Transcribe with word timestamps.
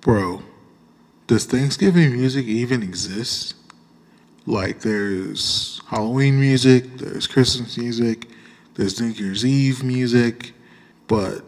Bro, 0.00 0.40
does 1.26 1.44
Thanksgiving 1.44 2.12
music 2.12 2.46
even 2.46 2.82
exist? 2.82 3.54
Like, 4.46 4.80
there's 4.80 5.82
Halloween 5.88 6.40
music, 6.40 6.96
there's 6.96 7.26
Christmas 7.26 7.76
music, 7.76 8.26
there's 8.76 8.98
New 8.98 9.08
Year's 9.08 9.44
Eve 9.44 9.84
music, 9.84 10.52
but 11.06 11.44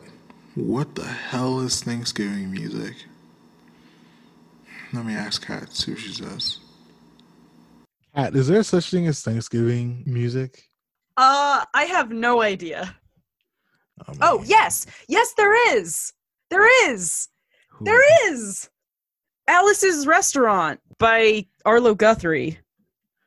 what 0.54 0.94
the 0.94 1.06
hell 1.06 1.60
is 1.60 1.82
Thanksgiving 1.82 2.50
music? 2.50 2.94
Let 4.92 5.06
me 5.06 5.14
ask 5.14 5.46
Kat, 5.46 5.72
see 5.72 5.92
what 5.92 6.00
she 6.00 6.12
says. 6.12 6.58
Kat, 8.14 8.36
is 8.36 8.48
there 8.48 8.62
such 8.62 8.90
thing 8.90 9.06
as 9.06 9.22
Thanksgiving 9.22 10.02
music? 10.04 10.62
Uh, 11.16 11.64
I 11.72 11.84
have 11.84 12.10
no 12.10 12.42
idea. 12.42 12.94
Oh, 14.06 14.14
oh 14.20 14.42
yes, 14.44 14.84
yes, 15.08 15.32
there 15.38 15.74
is. 15.74 16.12
There 16.50 16.90
is. 16.90 17.28
There 17.84 18.32
is. 18.32 18.70
Alice's 19.48 20.06
Restaurant 20.06 20.80
by 20.98 21.46
Arlo 21.64 21.94
Guthrie 21.94 22.58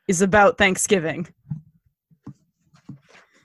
is 0.08 0.22
about 0.22 0.58
Thanksgiving. 0.58 1.28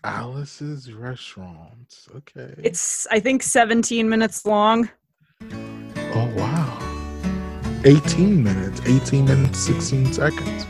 Alice's 0.04 0.92
Restaurant. 0.92 2.06
Okay. 2.16 2.54
It's 2.58 3.06
I 3.10 3.20
think 3.20 3.42
17 3.42 4.08
minutes 4.08 4.46
long. 4.46 4.88
Oh 5.52 6.32
wow. 6.36 6.78
18 7.84 8.42
minutes. 8.42 8.80
18 8.86 9.24
minutes 9.24 9.58
16 9.58 10.12
seconds. 10.12 10.66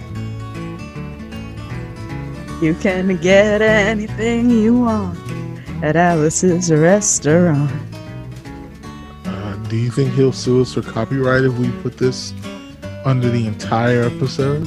You 2.62 2.74
can 2.74 3.16
get 3.18 3.62
anything 3.62 4.50
you 4.50 4.80
want 4.80 5.18
at 5.82 5.96
Alice's 5.96 6.70
restaurant. 6.70 7.89
Do 9.70 9.76
you 9.76 9.92
think 9.92 10.14
he'll 10.14 10.32
sue 10.32 10.62
us 10.62 10.74
for 10.74 10.82
copyright 10.82 11.44
if 11.44 11.56
we 11.56 11.70
put 11.80 11.96
this 11.96 12.34
under 13.04 13.30
the 13.30 13.46
entire 13.46 14.02
episode? 14.02 14.66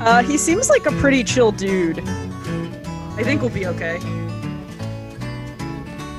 Uh, 0.00 0.22
he 0.22 0.38
seems 0.38 0.70
like 0.70 0.86
a 0.86 0.92
pretty 0.92 1.24
chill 1.24 1.50
dude. 1.50 1.98
I 1.98 3.22
think 3.24 3.40
we'll 3.40 3.50
be 3.50 3.66
okay. 3.66 3.98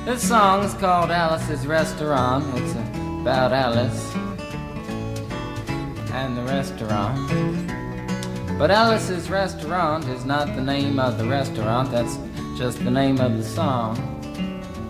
This 0.04 0.28
song's 0.28 0.74
called 0.74 1.10
Alice's 1.10 1.66
Restaurant. 1.66 2.44
It's 2.58 2.72
about 3.22 3.54
Alice 3.54 4.14
and 6.12 6.36
the 6.36 6.42
restaurant. 6.42 7.26
But 8.58 8.70
Alice's 8.70 9.30
Restaurant 9.30 10.04
is 10.08 10.26
not 10.26 10.54
the 10.54 10.60
name 10.60 10.98
of 10.98 11.16
the 11.16 11.24
restaurant, 11.24 11.90
that's 11.90 12.18
just 12.58 12.84
the 12.84 12.90
name 12.90 13.18
of 13.18 13.38
the 13.38 13.44
song. 13.44 13.96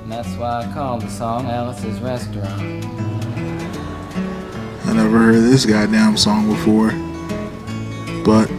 And 0.05 0.12
that's 0.12 0.36
why 0.36 0.66
I 0.66 0.72
called 0.74 1.00
the 1.00 1.08
song 1.08 1.47
Alice's 1.47 1.98
Restaurant. 2.00 2.60
I 4.84 4.92
never 4.92 5.19
heard 5.19 5.36
this 5.36 5.64
goddamn 5.64 6.19
song 6.19 6.46
before, 6.46 6.91
but 8.22 8.50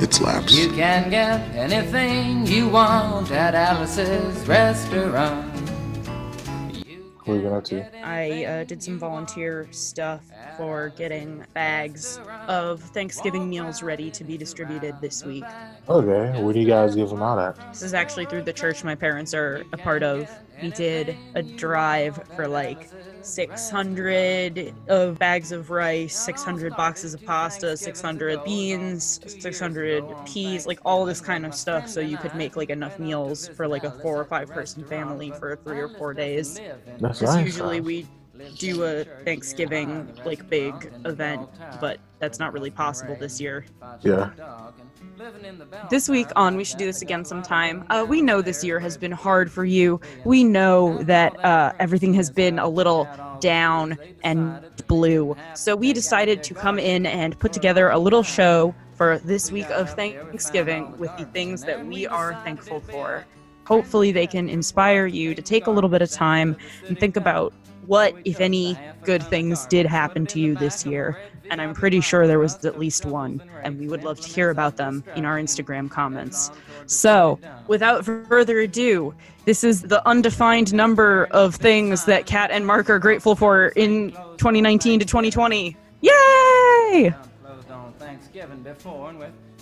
it 0.00 0.14
slaps. 0.14 0.56
You 0.56 0.70
can 0.70 1.10
get 1.10 1.40
anything 1.56 2.46
you 2.46 2.68
want 2.68 3.32
at 3.32 3.56
Alice's 3.56 4.46
Restaurant. 4.46 5.53
What 7.24 7.34
are 7.34 7.36
you 7.36 7.42
going 7.42 7.62
to? 7.62 8.06
I 8.06 8.44
uh, 8.44 8.64
did 8.64 8.82
some 8.82 8.98
volunteer 8.98 9.66
stuff 9.70 10.22
for 10.58 10.90
getting 10.90 11.42
bags 11.54 12.20
of 12.48 12.82
Thanksgiving 12.82 13.48
meals 13.48 13.82
ready 13.82 14.10
to 14.10 14.24
be 14.24 14.36
distributed 14.36 14.96
this 15.00 15.24
week. 15.24 15.44
Okay, 15.88 16.42
where 16.42 16.52
do 16.52 16.60
you 16.60 16.66
guys 16.66 16.94
give 16.94 17.08
them 17.08 17.22
out 17.22 17.38
at? 17.38 17.72
This 17.72 17.80
is 17.80 17.94
actually 17.94 18.26
through 18.26 18.42
the 18.42 18.52
church 18.52 18.84
my 18.84 18.94
parents 18.94 19.32
are 19.32 19.64
a 19.72 19.78
part 19.78 20.02
of. 20.02 20.28
We 20.64 20.70
did 20.72 21.18
a 21.34 21.42
drive 21.42 22.18
for 22.34 22.48
like 22.48 22.90
600 23.20 24.74
of 24.88 25.18
bags 25.18 25.52
of 25.52 25.70
rice, 25.70 26.16
600 26.16 26.74
boxes 26.76 27.14
of 27.14 27.22
pasta, 27.24 27.76
600 27.76 28.42
beans, 28.42 29.20
600 29.26 30.14
peas, 30.24 30.66
like 30.66 30.80
all 30.84 31.04
this 31.04 31.20
kind 31.20 31.44
of 31.46 31.54
stuff 31.54 31.88
so 31.88 32.00
you 32.00 32.18
could 32.18 32.34
make 32.34 32.56
like 32.56 32.70
enough 32.70 32.98
meals 32.98 33.50
for 33.54 33.68
like 33.68 33.84
a 33.84 33.92
four 33.92 34.18
or 34.20 34.24
five 34.26 34.52
person 34.52 34.84
family 34.84 35.32
for 35.32 35.58
three 35.66 35.80
or 35.80 35.90
four 35.90 36.14
days. 36.14 36.62
That's 36.98 37.22
nice. 37.22 37.36
Usually 37.36 37.80
we 37.80 38.08
do 38.56 38.84
a 38.84 39.04
Thanksgiving 39.24 40.12
like 40.24 40.48
big 40.48 40.92
event, 41.04 41.48
but 41.80 41.98
that's 42.18 42.38
not 42.38 42.52
really 42.52 42.70
possible 42.70 43.16
this 43.18 43.40
year. 43.40 43.64
Yeah. 44.02 44.30
This 45.90 46.08
week 46.08 46.28
on 46.34 46.56
We 46.56 46.64
Should 46.64 46.78
Do 46.78 46.86
This 46.86 47.02
Again 47.02 47.24
Sometime, 47.24 47.84
uh, 47.90 48.04
we 48.08 48.20
know 48.20 48.42
this 48.42 48.64
year 48.64 48.80
has 48.80 48.96
been 48.96 49.12
hard 49.12 49.50
for 49.50 49.64
you. 49.64 50.00
We 50.24 50.42
know 50.42 51.02
that 51.04 51.42
uh, 51.44 51.72
everything 51.78 52.14
has 52.14 52.30
been 52.30 52.58
a 52.58 52.68
little 52.68 53.08
down 53.40 53.96
and 54.22 54.60
blue. 54.88 55.36
So 55.54 55.76
we 55.76 55.92
decided 55.92 56.42
to 56.44 56.54
come 56.54 56.78
in 56.78 57.06
and 57.06 57.38
put 57.38 57.52
together 57.52 57.90
a 57.90 57.98
little 57.98 58.22
show 58.22 58.74
for 58.94 59.18
this 59.18 59.52
week 59.52 59.68
of 59.70 59.90
Thanksgiving 59.90 60.96
with 60.98 61.16
the 61.16 61.26
things 61.26 61.62
that 61.62 61.86
we 61.86 62.06
are 62.06 62.34
thankful 62.44 62.80
for. 62.80 63.24
Hopefully, 63.66 64.12
they 64.12 64.26
can 64.26 64.48
inspire 64.48 65.06
you 65.06 65.34
to 65.34 65.40
take 65.40 65.66
a 65.66 65.70
little 65.70 65.88
bit 65.88 66.02
of 66.02 66.10
time 66.10 66.56
and 66.86 66.98
think 66.98 67.16
about 67.16 67.54
what, 67.86 68.14
if 68.24 68.40
any, 68.40 68.78
good 69.02 69.22
things 69.22 69.66
did 69.66 69.86
happen 69.86 70.26
to 70.26 70.40
you 70.40 70.54
this 70.54 70.84
year. 70.86 71.18
And 71.50 71.60
I'm 71.60 71.74
pretty 71.74 72.00
sure 72.00 72.26
there 72.26 72.38
was 72.38 72.64
at 72.64 72.78
least 72.78 73.04
one, 73.04 73.42
and 73.62 73.78
we 73.78 73.88
would 73.88 74.02
love 74.02 74.20
to 74.20 74.28
hear 74.28 74.50
about 74.50 74.76
them 74.76 75.04
in 75.14 75.24
our 75.24 75.38
Instagram 75.38 75.90
comments. 75.90 76.50
So, 76.86 77.38
without 77.66 78.04
further 78.04 78.60
ado, 78.60 79.14
this 79.44 79.62
is 79.62 79.82
the 79.82 80.06
undefined 80.08 80.72
number 80.72 81.26
of 81.30 81.54
things 81.54 82.04
that 82.06 82.26
Kat 82.26 82.50
and 82.50 82.66
Mark 82.66 82.88
are 82.88 82.98
grateful 82.98 83.36
for 83.36 83.68
in 83.68 84.10
2019 84.10 85.00
to 85.00 85.06
2020. 85.06 85.76
Yay! 86.00 87.14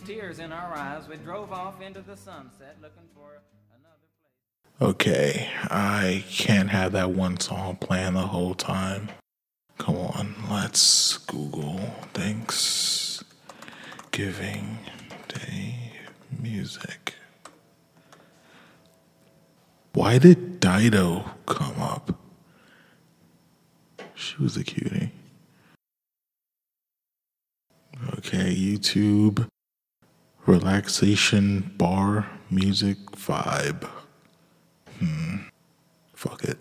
tears 0.05 0.39
in 0.39 0.53
our 0.53 0.75
eyes, 0.75 1.09
we 1.09 1.17
drove 1.17 1.53
off 1.53 1.81
into 1.81 2.01
the 2.01 2.17
sunset 2.17 2.77
looking 2.81 3.09
for 3.15 3.41
Okay, 4.83 5.49
I 5.71 6.25
can't 6.29 6.71
have 6.71 6.91
that 6.91 7.11
one 7.13 7.39
song 7.39 7.77
playing 7.77 8.15
the 8.15 8.27
whole 8.27 8.57
time. 8.57 9.11
Come 9.79 9.95
on, 9.97 10.35
let's 10.51 11.19
Google 11.19 11.79
Thanksgiving 12.15 13.21
Day 15.29 15.93
music. 16.37 17.15
Why 19.93 20.19
did 20.19 20.59
Dido 20.59 21.31
come 21.47 21.81
up? 21.81 22.19
She 24.17 24.43
was 24.43 24.57
a 24.57 24.65
cutie. 24.65 25.13
Okay, 28.19 28.53
YouTube 28.53 29.47
relaxation 30.45 31.73
bar 31.79 32.29
music 32.51 32.99
vibe. 33.13 33.89
Hmm. 35.03 35.37
Fuck 36.15 36.45
it. 36.45 36.59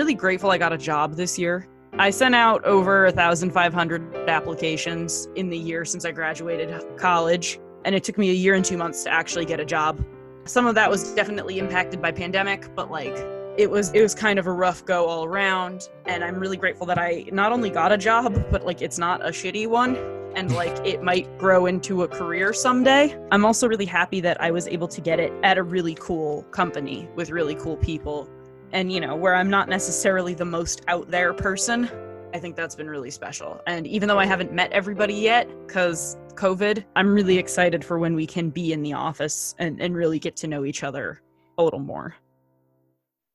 Really 0.00 0.14
grateful 0.14 0.50
I 0.50 0.56
got 0.56 0.72
a 0.72 0.78
job 0.78 1.14
this 1.14 1.38
year. 1.38 1.68
I 1.98 2.08
sent 2.08 2.34
out 2.34 2.64
over 2.64 3.04
1,500 3.04 4.30
applications 4.30 5.28
in 5.36 5.50
the 5.50 5.58
year 5.58 5.84
since 5.84 6.06
I 6.06 6.10
graduated 6.10 6.96
college, 6.96 7.60
and 7.84 7.94
it 7.94 8.02
took 8.02 8.16
me 8.16 8.30
a 8.30 8.32
year 8.32 8.54
and 8.54 8.64
two 8.64 8.78
months 8.78 9.04
to 9.04 9.10
actually 9.10 9.44
get 9.44 9.60
a 9.60 9.64
job. 9.66 10.02
Some 10.46 10.66
of 10.66 10.74
that 10.76 10.88
was 10.88 11.12
definitely 11.12 11.58
impacted 11.58 12.00
by 12.00 12.12
pandemic, 12.12 12.74
but 12.74 12.90
like 12.90 13.14
it 13.58 13.70
was 13.70 13.92
it 13.92 14.00
was 14.00 14.14
kind 14.14 14.38
of 14.38 14.46
a 14.46 14.52
rough 14.52 14.86
go 14.86 15.06
all 15.06 15.24
around 15.24 15.88
and 16.06 16.22
i'm 16.22 16.36
really 16.36 16.56
grateful 16.56 16.86
that 16.86 16.98
i 16.98 17.26
not 17.32 17.50
only 17.50 17.68
got 17.68 17.90
a 17.90 17.98
job 17.98 18.32
but 18.48 18.64
like 18.64 18.80
it's 18.80 18.96
not 18.96 19.20
a 19.26 19.30
shitty 19.30 19.66
one 19.66 19.96
and 20.36 20.52
like 20.62 20.74
it 20.86 21.02
might 21.02 21.26
grow 21.36 21.66
into 21.66 22.04
a 22.04 22.08
career 22.08 22.52
someday 22.52 23.18
i'm 23.32 23.44
also 23.44 23.66
really 23.66 23.84
happy 23.84 24.20
that 24.20 24.40
i 24.40 24.52
was 24.52 24.68
able 24.68 24.86
to 24.86 25.00
get 25.00 25.18
it 25.18 25.32
at 25.42 25.58
a 25.58 25.62
really 25.64 25.96
cool 25.96 26.44
company 26.52 27.08
with 27.16 27.30
really 27.30 27.56
cool 27.56 27.76
people 27.76 28.30
and 28.72 28.92
you 28.92 29.00
know 29.00 29.16
where 29.16 29.34
i'm 29.34 29.50
not 29.50 29.68
necessarily 29.68 30.34
the 30.34 30.44
most 30.44 30.82
out 30.88 31.10
there 31.10 31.32
person 31.32 31.88
I 32.32 32.38
think 32.38 32.56
that's 32.56 32.74
been 32.74 32.88
really 32.88 33.10
special. 33.10 33.60
And 33.66 33.86
even 33.86 34.08
though 34.08 34.18
I 34.18 34.26
haven't 34.26 34.52
met 34.52 34.72
everybody 34.72 35.14
yet, 35.14 35.48
because 35.66 36.16
COVID, 36.34 36.84
I'm 36.96 37.12
really 37.12 37.38
excited 37.38 37.84
for 37.84 37.98
when 37.98 38.14
we 38.14 38.26
can 38.26 38.50
be 38.50 38.72
in 38.72 38.82
the 38.82 38.92
office 38.92 39.54
and, 39.58 39.80
and 39.80 39.96
really 39.96 40.18
get 40.18 40.36
to 40.36 40.46
know 40.46 40.64
each 40.64 40.82
other 40.82 41.20
a 41.58 41.64
little 41.64 41.80
more. 41.80 42.14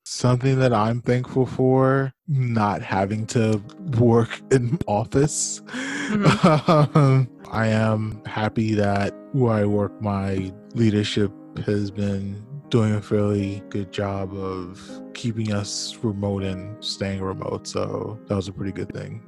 Something 0.05 0.59
that 0.59 0.71
I'm 0.71 1.01
thankful 1.01 1.45
for, 1.45 2.13
not 2.27 2.81
having 2.81 3.25
to 3.27 3.61
work 3.97 4.39
in 4.51 4.77
office. 4.87 5.61
Mhm. 6.09 7.27
I 7.51 7.67
am 7.67 8.21
happy 8.25 8.75
that 8.75 9.13
where 9.33 9.53
I 9.53 9.65
work, 9.65 9.99
my 10.01 10.53
leadership 10.73 11.31
has 11.65 11.89
been 11.89 12.45
doing 12.75 12.95
a 12.95 13.01
fairly 13.01 13.63
good 13.69 13.89
job 13.89 14.33
of 14.33 15.01
keeping 15.13 15.53
us 15.53 15.95
remote 16.03 16.43
and 16.43 16.83
staying 16.83 17.21
remote. 17.21 17.65
So 17.65 18.19
that 18.27 18.35
was 18.35 18.49
a 18.49 18.51
pretty 18.51 18.73
good 18.73 18.91
thing. 18.91 19.23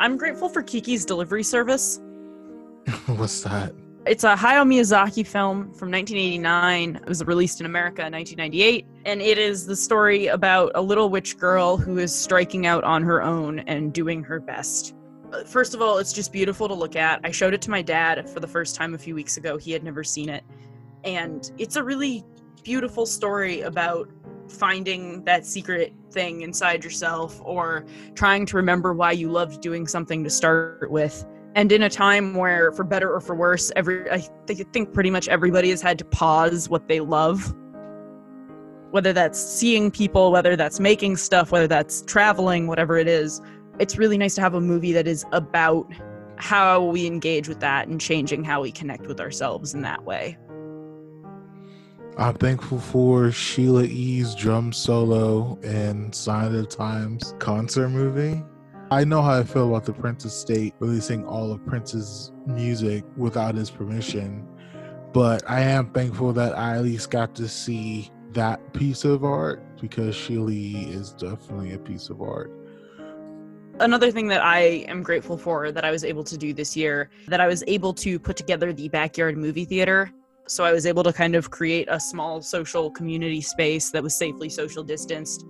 I'm 0.00 0.16
grateful 0.16 0.48
for 0.48 0.60
Kiki's 0.60 1.04
delivery 1.04 1.44
service. 1.44 2.00
What's 3.06 3.42
that? 3.42 3.72
It's 4.06 4.24
a 4.24 4.34
Hayao 4.34 4.66
Miyazaki 4.66 5.24
film 5.24 5.72
from 5.72 5.92
1989. 5.92 6.96
It 6.96 7.06
was 7.06 7.24
released 7.24 7.60
in 7.60 7.66
America 7.66 8.04
in 8.04 8.12
1998, 8.12 8.86
and 9.04 9.22
it 9.22 9.38
is 9.38 9.66
the 9.66 9.76
story 9.76 10.26
about 10.26 10.72
a 10.74 10.82
little 10.82 11.10
witch 11.10 11.38
girl 11.38 11.76
who 11.76 11.98
is 11.98 12.12
striking 12.12 12.66
out 12.66 12.82
on 12.82 13.04
her 13.04 13.22
own 13.22 13.60
and 13.60 13.92
doing 13.92 14.24
her 14.24 14.40
best. 14.40 14.96
First 15.46 15.74
of 15.74 15.80
all, 15.80 15.98
it's 15.98 16.12
just 16.12 16.32
beautiful 16.32 16.66
to 16.66 16.74
look 16.74 16.96
at. 16.96 17.20
I 17.22 17.30
showed 17.30 17.54
it 17.54 17.62
to 17.62 17.70
my 17.70 17.82
dad 17.82 18.28
for 18.28 18.40
the 18.40 18.48
first 18.48 18.74
time 18.74 18.94
a 18.94 18.98
few 18.98 19.14
weeks 19.14 19.36
ago. 19.36 19.56
He 19.56 19.70
had 19.70 19.84
never 19.84 20.02
seen 20.02 20.28
it. 20.28 20.42
And 21.04 21.50
it's 21.58 21.76
a 21.76 21.82
really 21.82 22.24
beautiful 22.62 23.06
story 23.06 23.62
about 23.62 24.08
finding 24.48 25.24
that 25.24 25.46
secret 25.46 25.92
thing 26.10 26.42
inside 26.42 26.84
yourself 26.84 27.40
or 27.44 27.84
trying 28.14 28.44
to 28.46 28.56
remember 28.56 28.92
why 28.92 29.12
you 29.12 29.30
loved 29.30 29.60
doing 29.60 29.86
something 29.86 30.24
to 30.24 30.30
start 30.30 30.90
with. 30.90 31.24
And 31.54 31.72
in 31.72 31.82
a 31.82 31.90
time 31.90 32.34
where 32.34 32.72
for 32.72 32.84
better 32.84 33.12
or 33.12 33.20
for 33.20 33.34
worse 33.34 33.72
every 33.74 34.08
i 34.10 34.24
th- 34.46 34.66
think 34.72 34.92
pretty 34.92 35.10
much 35.10 35.28
everybody 35.28 35.70
has 35.70 35.82
had 35.82 35.98
to 35.98 36.04
pause 36.04 36.68
what 36.68 36.88
they 36.88 37.00
love. 37.00 37.54
Whether 38.90 39.12
that's 39.12 39.40
seeing 39.40 39.90
people 39.90 40.32
whether 40.32 40.56
that's 40.56 40.80
making 40.80 41.16
stuff 41.16 41.52
whether 41.52 41.68
that's 41.68 42.02
traveling 42.02 42.66
whatever 42.66 42.98
it 42.98 43.08
is 43.08 43.40
it's 43.78 43.96
really 43.96 44.18
nice 44.18 44.34
to 44.34 44.40
have 44.40 44.54
a 44.54 44.60
movie 44.60 44.92
that 44.92 45.06
is 45.06 45.24
about 45.32 45.90
how 46.36 46.82
we 46.82 47.06
engage 47.06 47.48
with 47.48 47.60
that 47.60 47.88
and 47.88 48.00
changing 48.00 48.44
how 48.44 48.62
we 48.62 48.72
connect 48.72 49.06
with 49.06 49.20
ourselves 49.20 49.74
in 49.74 49.82
that 49.82 50.04
way 50.04 50.36
I'm 52.18 52.34
thankful 52.34 52.78
for 52.78 53.30
Sheila 53.30 53.84
E.'s 53.84 54.34
drum 54.34 54.72
solo 54.72 55.58
and 55.62 56.14
Sign 56.14 56.46
of 56.46 56.52
the 56.52 56.66
Times 56.66 57.34
concert 57.38 57.88
movie. 57.88 58.42
I 58.90 59.04
know 59.04 59.22
how 59.22 59.38
I 59.38 59.44
feel 59.44 59.68
about 59.68 59.84
the 59.84 59.92
Prince 59.92 60.24
estate 60.24 60.74
releasing 60.80 61.24
all 61.24 61.52
of 61.52 61.64
Prince's 61.64 62.32
music 62.46 63.04
without 63.16 63.54
his 63.54 63.70
permission, 63.70 64.46
but 65.12 65.48
I 65.48 65.60
am 65.60 65.92
thankful 65.92 66.32
that 66.32 66.58
I 66.58 66.76
at 66.76 66.82
least 66.82 67.10
got 67.10 67.34
to 67.36 67.48
see 67.48 68.10
that 68.32 68.72
piece 68.74 69.04
of 69.04 69.24
art 69.24 69.62
because 69.80 70.14
Sheila 70.14 70.50
E. 70.50 70.90
is 70.90 71.12
definitely 71.12 71.72
a 71.72 71.78
piece 71.78 72.10
of 72.10 72.20
art. 72.20 72.50
another 73.78 74.10
thing 74.10 74.28
that 74.28 74.44
I 74.44 74.84
am 74.88 75.02
grateful 75.02 75.38
for 75.38 75.72
that 75.72 75.84
I 75.84 75.90
was 75.90 76.04
able 76.04 76.24
to 76.24 76.36
do 76.36 76.52
this 76.52 76.76
year, 76.76 77.08
that 77.28 77.40
I 77.40 77.46
was 77.46 77.64
able 77.66 77.94
to 77.94 78.18
put 78.18 78.36
together 78.36 78.72
the 78.72 78.88
backyard 78.88 79.38
movie 79.38 79.64
theater. 79.64 80.12
So 80.50 80.64
I 80.64 80.72
was 80.72 80.84
able 80.84 81.04
to 81.04 81.12
kind 81.12 81.36
of 81.36 81.52
create 81.52 81.86
a 81.88 82.00
small 82.00 82.42
social 82.42 82.90
community 82.90 83.40
space 83.40 83.90
that 83.92 84.02
was 84.02 84.16
safely 84.16 84.48
social 84.48 84.82
distanced 84.82 85.46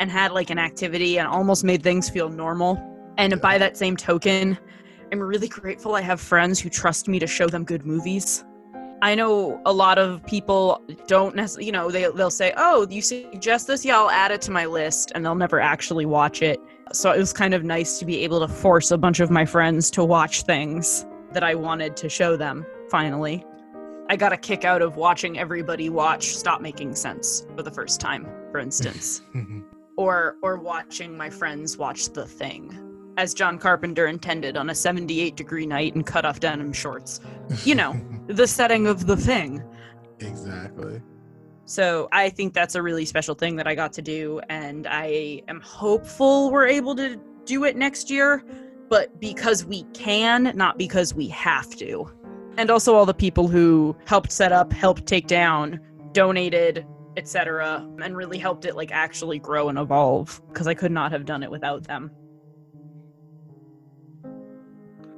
and 0.00 0.10
had 0.10 0.32
like 0.32 0.50
an 0.50 0.58
activity 0.58 1.20
and 1.20 1.28
almost 1.28 1.62
made 1.62 1.84
things 1.84 2.10
feel 2.10 2.28
normal. 2.28 2.76
And 3.16 3.40
by 3.40 3.58
that 3.58 3.76
same 3.76 3.96
token, 3.96 4.58
I'm 5.12 5.20
really 5.20 5.46
grateful 5.46 5.94
I 5.94 6.00
have 6.00 6.20
friends 6.20 6.58
who 6.58 6.68
trust 6.68 7.06
me 7.06 7.20
to 7.20 7.28
show 7.28 7.46
them 7.46 7.62
good 7.62 7.86
movies. 7.86 8.44
I 9.02 9.14
know 9.14 9.62
a 9.66 9.72
lot 9.72 9.98
of 9.98 10.26
people 10.26 10.82
don't 11.06 11.36
necessarily, 11.36 11.66
you 11.66 11.72
know, 11.72 11.88
they, 11.92 12.10
they'll 12.10 12.28
say, 12.28 12.52
oh, 12.56 12.88
you 12.90 13.02
suggest 13.02 13.68
this? 13.68 13.84
Yeah, 13.84 13.98
I'll 13.98 14.10
add 14.10 14.32
it 14.32 14.42
to 14.42 14.50
my 14.50 14.66
list, 14.66 15.12
and 15.14 15.24
they'll 15.24 15.36
never 15.36 15.60
actually 15.60 16.06
watch 16.06 16.42
it. 16.42 16.58
So 16.92 17.12
it 17.12 17.18
was 17.18 17.32
kind 17.32 17.54
of 17.54 17.62
nice 17.62 18.00
to 18.00 18.04
be 18.04 18.24
able 18.24 18.40
to 18.40 18.48
force 18.52 18.90
a 18.90 18.98
bunch 18.98 19.20
of 19.20 19.30
my 19.30 19.44
friends 19.44 19.92
to 19.92 20.04
watch 20.04 20.42
things 20.42 21.06
that 21.30 21.44
I 21.44 21.54
wanted 21.54 21.96
to 21.98 22.08
show 22.08 22.36
them 22.36 22.66
finally. 22.90 23.46
I 24.10 24.16
got 24.16 24.32
a 24.32 24.36
kick 24.36 24.64
out 24.64 24.82
of 24.82 24.96
watching 24.96 25.38
everybody 25.38 25.88
watch 25.88 26.34
Stop 26.36 26.60
Making 26.60 26.96
Sense 26.96 27.46
for 27.54 27.62
the 27.62 27.70
first 27.70 28.00
time, 28.00 28.26
for 28.50 28.58
instance, 28.58 29.22
mm-hmm. 29.36 29.60
or 29.96 30.34
or 30.42 30.56
watching 30.56 31.16
my 31.16 31.30
friends 31.30 31.78
watch 31.78 32.08
The 32.08 32.26
Thing, 32.26 32.76
as 33.16 33.34
John 33.34 33.56
Carpenter 33.56 34.08
intended 34.08 34.56
on 34.56 34.70
a 34.70 34.74
78 34.74 35.36
degree 35.36 35.64
night 35.64 35.94
in 35.94 36.02
cut 36.02 36.24
off 36.24 36.40
denim 36.40 36.72
shorts. 36.72 37.20
You 37.62 37.76
know, 37.76 38.00
the 38.26 38.48
setting 38.48 38.88
of 38.88 39.06
The 39.06 39.16
Thing. 39.16 39.62
exactly. 40.18 41.00
So 41.64 42.08
I 42.10 42.30
think 42.30 42.52
that's 42.52 42.74
a 42.74 42.82
really 42.82 43.04
special 43.04 43.36
thing 43.36 43.54
that 43.54 43.68
I 43.68 43.76
got 43.76 43.92
to 43.92 44.02
do, 44.02 44.40
and 44.48 44.88
I 44.88 45.42
am 45.46 45.60
hopeful 45.60 46.50
we're 46.50 46.66
able 46.66 46.96
to 46.96 47.16
do 47.44 47.62
it 47.62 47.76
next 47.76 48.10
year, 48.10 48.42
but 48.88 49.20
because 49.20 49.64
we 49.64 49.84
can, 49.94 50.50
not 50.56 50.78
because 50.78 51.14
we 51.14 51.28
have 51.28 51.76
to. 51.76 52.10
And 52.56 52.70
also 52.70 52.94
all 52.94 53.06
the 53.06 53.14
people 53.14 53.48
who 53.48 53.96
helped 54.06 54.32
set 54.32 54.52
up, 54.52 54.72
helped 54.72 55.06
take 55.06 55.26
down, 55.26 55.80
donated, 56.12 56.86
etc., 57.16 57.86
and 58.02 58.16
really 58.16 58.38
helped 58.38 58.64
it 58.64 58.76
like 58.76 58.90
actually 58.92 59.38
grow 59.38 59.68
and 59.68 59.78
evolve 59.78 60.40
because 60.48 60.66
I 60.66 60.74
could 60.74 60.92
not 60.92 61.12
have 61.12 61.24
done 61.24 61.42
it 61.42 61.50
without 61.50 61.84
them. 61.84 62.10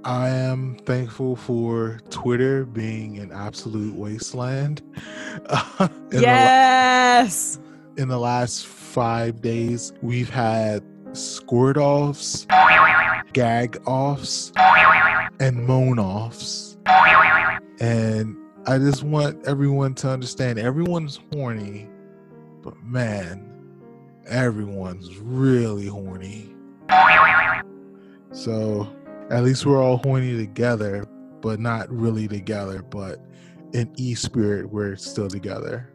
I 0.04 0.30
am 0.30 0.76
thankful 0.78 1.36
for 1.36 2.00
Twitter 2.10 2.64
being 2.64 3.18
an 3.18 3.30
absolute 3.30 3.94
wasteland. 3.94 4.80
in, 5.80 5.90
the, 6.08 6.20
yes. 6.20 7.58
la- 7.62 8.02
in 8.02 8.08
the 8.08 8.18
last 8.18 8.66
five 8.66 9.40
days, 9.40 9.92
we've 10.02 10.28
had 10.28 10.82
squirt 11.12 11.76
offs, 11.76 12.48
gag 13.32 13.80
offs, 13.86 14.52
and 15.38 15.64
moan 15.66 16.00
offs. 16.00 16.71
And 17.80 18.36
I 18.66 18.78
just 18.78 19.02
want 19.02 19.44
everyone 19.46 19.94
to 19.96 20.08
understand 20.08 20.58
everyone's 20.58 21.18
horny, 21.32 21.88
but 22.62 22.80
man, 22.82 23.48
everyone's 24.26 25.16
really 25.18 25.86
horny. 25.86 26.54
So 28.32 28.88
at 29.30 29.42
least 29.42 29.66
we're 29.66 29.82
all 29.82 29.98
horny 29.98 30.36
together, 30.36 31.06
but 31.40 31.60
not 31.60 31.90
really 31.90 32.28
together. 32.28 32.82
But 32.82 33.20
in 33.72 33.92
e 33.96 34.14
spirit, 34.14 34.70
we're 34.70 34.96
still 34.96 35.28
together. 35.28 35.91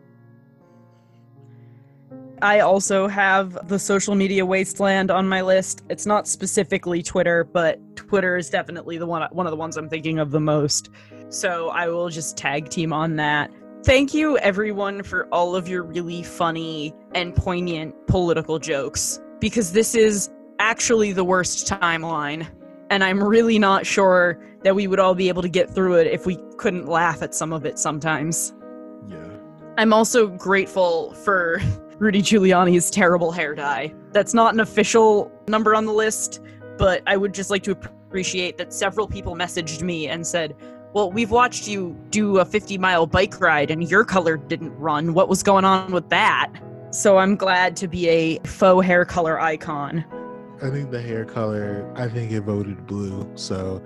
I 2.42 2.60
also 2.60 3.08
have 3.08 3.68
the 3.68 3.80
social 3.80 4.14
media 4.14 4.46
wasteland 4.46 5.10
on 5.10 5.28
my 5.28 5.42
list. 5.42 5.84
It's 5.90 6.06
not 6.06 6.28
specifically 6.28 7.02
Twitter, 7.02 7.44
but 7.44 7.80
Twitter 7.96 8.38
is 8.38 8.50
definitely 8.50 8.98
the 8.98 9.06
one 9.08 9.28
one 9.32 9.48
of 9.48 9.52
the 9.52 9.58
ones 9.58 9.78
I'm 9.78 9.90
thinking 9.90 10.20
of 10.20 10.32
the 10.32 10.40
most. 10.40 10.90
So 11.30 11.70
I 11.70 11.88
will 11.88 12.10
just 12.10 12.38
tag 12.38 12.70
team 12.70 12.94
on 12.94 13.16
that. 13.16 13.52
Thank 13.84 14.14
you 14.14 14.38
everyone 14.40 15.04
for 15.04 15.28
all 15.32 15.56
of 15.56 15.68
your 15.68 15.84
really 15.84 16.24
funny 16.24 16.94
and 17.16 17.36
poignant 17.36 17.96
political 18.08 18.60
jokes 18.60 19.20
because 19.40 19.72
this 19.72 19.96
is 19.96 20.30
actually 20.60 21.14
the 21.14 21.24
worst 21.24 21.68
timeline 21.68 22.48
and 22.90 23.04
I'm 23.04 23.24
really 23.24 23.60
not 23.60 23.86
sure 23.86 24.40
that 24.64 24.76
we 24.76 24.88
would 24.88 25.00
all 25.00 25.16
be 25.16 25.28
able 25.28 25.42
to 25.42 25.50
get 25.50 25.70
through 25.70 25.96
it 25.96 26.08
if 26.08 26.26
we 26.26 26.38
couldn't 26.58 26.88
laugh 26.88 27.22
at 27.22 27.36
some 27.36 27.54
of 27.54 27.66
it 27.66 27.78
sometimes. 27.78 28.54
Yeah. 29.08 29.18
I'm 29.78 29.94
also 29.94 30.28
grateful 30.28 31.14
for 31.14 31.62
Rudy 32.00 32.22
Giuliani's 32.22 32.92
terrible 32.92 33.32
hair 33.32 33.56
dye. 33.56 33.94
That's 34.12 34.34
not 34.34 34.54
an 34.54 34.60
official 34.60 35.32
number 35.48 35.74
on 35.74 35.86
the 35.86 35.94
list, 35.94 36.42
but 36.78 37.02
I 37.08 37.18
would 37.18 37.34
just 37.34 37.50
like 37.50 37.64
to 37.64 37.72
appreciate 37.72 38.58
that 38.58 38.72
several 38.72 39.08
people 39.08 39.36
messaged 39.36 39.82
me 39.82 40.08
and 40.08 40.26
said, 40.26 40.56
Well, 40.94 41.12
we've 41.12 41.32
watched 41.32 41.68
you 41.68 41.98
do 42.12 42.38
a 42.38 42.46
50 42.46 42.78
mile 42.78 43.08
bike 43.08 43.42
ride 43.42 43.72
and 43.72 43.90
your 43.90 44.06
color 44.06 44.38
didn't 44.38 44.78
run. 44.78 45.16
What 45.16 45.28
was 45.28 45.42
going 45.42 45.66
on 45.66 45.92
with 45.92 46.08
that? 46.10 46.54
So 46.92 47.18
I'm 47.18 47.36
glad 47.36 47.76
to 47.78 47.88
be 47.88 48.08
a 48.08 48.40
faux 48.40 48.86
hair 48.86 49.04
color 49.04 49.40
icon. 49.40 50.06
I 50.62 50.70
think 50.70 50.92
the 50.92 51.02
hair 51.02 51.26
color, 51.26 51.92
I 51.96 52.08
think 52.08 52.32
it 52.32 52.42
voted 52.42 52.86
blue. 52.86 53.30
So 53.36 53.82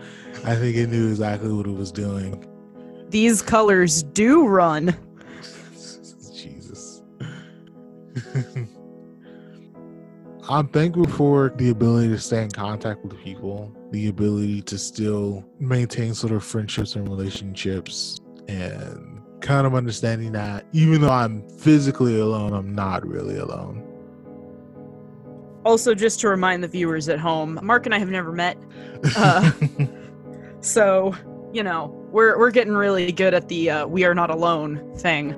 I 0.46 0.56
think 0.56 0.75
it 0.75 0.88
knew 0.88 1.10
exactly 1.10 1.51
what 1.51 1.65
it 1.65 1.74
was 1.74 1.91
doing. 1.91 2.46
These 3.10 3.41
colors 3.41 4.03
do 4.03 4.46
run. 4.48 4.98
I'm 10.50 10.68
thankful 10.70 11.08
for 11.08 11.53
the 11.56 11.70
ability 11.70 12.10
to 12.10 12.18
stay 12.18 12.44
in 12.44 12.50
contact 12.50 13.03
with 13.03 13.18
people, 13.20 13.72
the 13.91 14.08
ability 14.08 14.63
to 14.63 14.77
still 14.77 15.46
maintain 15.60 16.13
sort 16.13 16.34
of 16.34 16.44
friendships 16.44 16.96
and 16.96 17.08
relationships, 17.08 18.20
and 18.48 19.22
kind 19.41 19.68
of 19.68 19.75
understanding 19.75 20.32
that 20.32 20.65
even 20.72 21.01
though 21.01 21.12
I'm 21.12 21.48
physically 21.50 22.20
alone, 22.20 22.53
I'm 22.53 22.74
not 22.74 23.06
really 23.08 23.38
alone. 23.38 23.88
Also, 25.63 25.94
just 25.94 26.20
to 26.22 26.27
remind 26.27 26.63
the 26.63 26.68
viewers 26.68 27.08
at 27.08 27.20
home, 27.20 27.60
Mark 27.62 27.86
and 27.86 27.94
I 27.94 28.00
have 28.00 28.10
never 28.10 28.32
met. 28.32 28.58
Uh, 29.15 29.51
so, 30.60 31.15
you 31.53 31.62
know, 31.62 31.96
we're 32.12 32.38
we're 32.39 32.51
getting 32.51 32.74
really 32.74 33.12
good 33.12 33.36
at 33.36 33.48
the 33.48 33.70
uh, 33.70 33.88
"we 33.88 34.03
are 34.06 34.15
not 34.15 34.32
alone" 34.32 34.91
thing. 34.98 35.36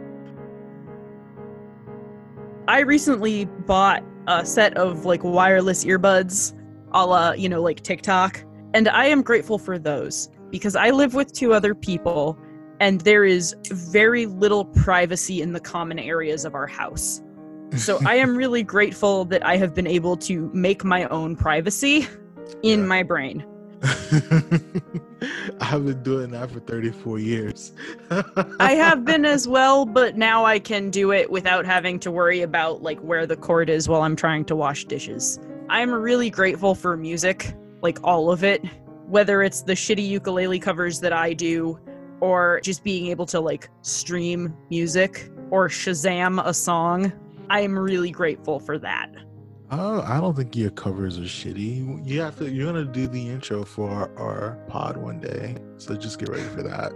I 2.67 2.79
recently 2.79 3.45
bought 3.45 4.03
a 4.27 4.45
set 4.45 4.77
of 4.77 5.05
like 5.05 5.23
wireless 5.23 5.83
earbuds, 5.83 6.57
a 6.93 7.05
la 7.05 7.31
you 7.33 7.49
know 7.49 7.61
like 7.61 7.81
TikTok, 7.81 8.43
and 8.73 8.87
I 8.87 9.05
am 9.05 9.21
grateful 9.21 9.57
for 9.57 9.77
those 9.77 10.29
because 10.49 10.75
I 10.75 10.91
live 10.91 11.13
with 11.13 11.33
two 11.33 11.53
other 11.53 11.75
people, 11.75 12.37
and 12.79 13.01
there 13.01 13.25
is 13.25 13.53
very 13.69 14.25
little 14.25 14.63
privacy 14.63 15.41
in 15.41 15.51
the 15.51 15.59
common 15.59 15.99
areas 15.99 16.45
of 16.45 16.55
our 16.55 16.67
house. 16.67 17.21
So 17.75 17.99
I 18.05 18.15
am 18.15 18.35
really 18.35 18.63
grateful 18.63 19.25
that 19.25 19.45
I 19.45 19.57
have 19.57 19.73
been 19.73 19.87
able 19.87 20.15
to 20.17 20.49
make 20.53 20.85
my 20.85 21.05
own 21.07 21.35
privacy 21.35 22.07
in 22.63 22.87
my 22.87 23.03
brain. 23.03 23.45
I've 25.59 25.85
been 25.85 26.03
doing 26.03 26.31
that 26.31 26.49
for 26.51 26.61
34 26.61 27.19
years. 27.19 27.73
I 28.59 28.73
have 28.75 29.03
been 29.03 29.25
as 29.25 29.47
well, 29.47 29.85
but 29.85 30.15
now 30.15 30.45
I 30.45 30.59
can 30.59 30.89
do 30.89 31.11
it 31.11 31.29
without 31.29 31.65
having 31.65 31.99
to 31.99 32.11
worry 32.11 32.41
about 32.41 32.81
like 32.81 32.99
where 32.99 33.25
the 33.25 33.35
cord 33.35 33.69
is 33.69 33.89
while 33.89 34.01
I'm 34.01 34.15
trying 34.15 34.45
to 34.45 34.55
wash 34.55 34.85
dishes. 34.85 35.39
I'm 35.69 35.91
really 35.91 36.29
grateful 36.29 36.75
for 36.75 36.95
music, 36.95 37.55
like 37.81 37.99
all 38.03 38.31
of 38.31 38.43
it, 38.43 38.63
whether 39.07 39.43
it's 39.43 39.61
the 39.63 39.73
shitty 39.73 40.07
ukulele 40.07 40.59
covers 40.59 41.01
that 41.01 41.11
I 41.11 41.33
do 41.33 41.77
or 42.21 42.61
just 42.63 42.85
being 42.85 43.07
able 43.07 43.25
to 43.25 43.41
like 43.41 43.69
stream 43.81 44.55
music 44.69 45.29
or 45.51 45.67
Shazam 45.67 46.41
a 46.45 46.53
song. 46.53 47.11
I 47.49 47.59
am 47.59 47.77
really 47.77 48.11
grateful 48.11 48.61
for 48.61 48.77
that. 48.79 49.11
Oh, 49.75 50.01
I 50.05 50.19
don't 50.19 50.35
think 50.35 50.55
your 50.55 50.69
covers 50.69 51.17
are 51.17 51.21
shitty. 51.21 52.05
You 52.07 52.21
have 52.21 52.37
to. 52.37 52.47
You're 52.49 52.71
gonna 52.71 52.85
do 52.85 53.07
the 53.07 53.27
intro 53.29 53.63
for 53.63 53.89
our, 53.89 54.11
our 54.19 54.55
pod 54.67 54.97
one 54.97 55.19
day, 55.19 55.55
so 55.77 55.95
just 55.95 56.19
get 56.19 56.29
ready 56.29 56.43
for 56.43 56.61
that. 56.61 56.91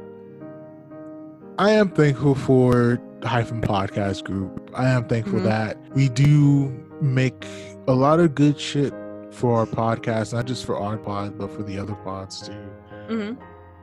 I 1.58 1.72
am 1.72 1.90
thankful 1.90 2.36
for 2.36 3.02
the 3.22 3.28
Hyphen 3.28 3.62
Podcast 3.62 4.26
Group. 4.26 4.70
I 4.76 4.90
am 4.90 5.06
thankful 5.08 5.40
Mhm. 5.40 5.44
that 5.46 5.78
we 5.96 6.08
do 6.10 6.70
make 7.02 7.48
a 7.88 7.94
lot 7.94 8.20
of 8.20 8.36
good 8.36 8.60
shit 8.60 8.94
for 9.32 9.58
our 9.58 9.66
podcast, 9.66 10.34
not 10.34 10.46
just 10.46 10.64
for 10.66 10.78
our 10.78 10.98
pod, 10.98 11.36
but 11.38 11.50
for 11.50 11.64
the 11.64 11.80
other 11.80 11.96
pods 11.96 12.48
too. 12.48 12.54
Mm-hmm. 13.10 13.42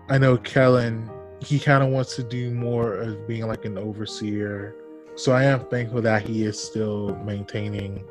I 0.08 0.18
know 0.18 0.36
Kellen, 0.36 1.10
he 1.40 1.58
kind 1.58 1.82
of 1.82 1.88
wants 1.90 2.14
to 2.16 2.22
do 2.22 2.52
more 2.52 2.92
of 2.94 3.26
being 3.26 3.48
like 3.48 3.64
an 3.64 3.76
overseer. 3.76 4.76
So 5.16 5.32
I 5.32 5.44
am 5.44 5.60
thankful 5.66 6.00
that 6.02 6.22
he 6.22 6.44
is 6.44 6.58
still 6.62 7.16
maintaining, 7.24 8.04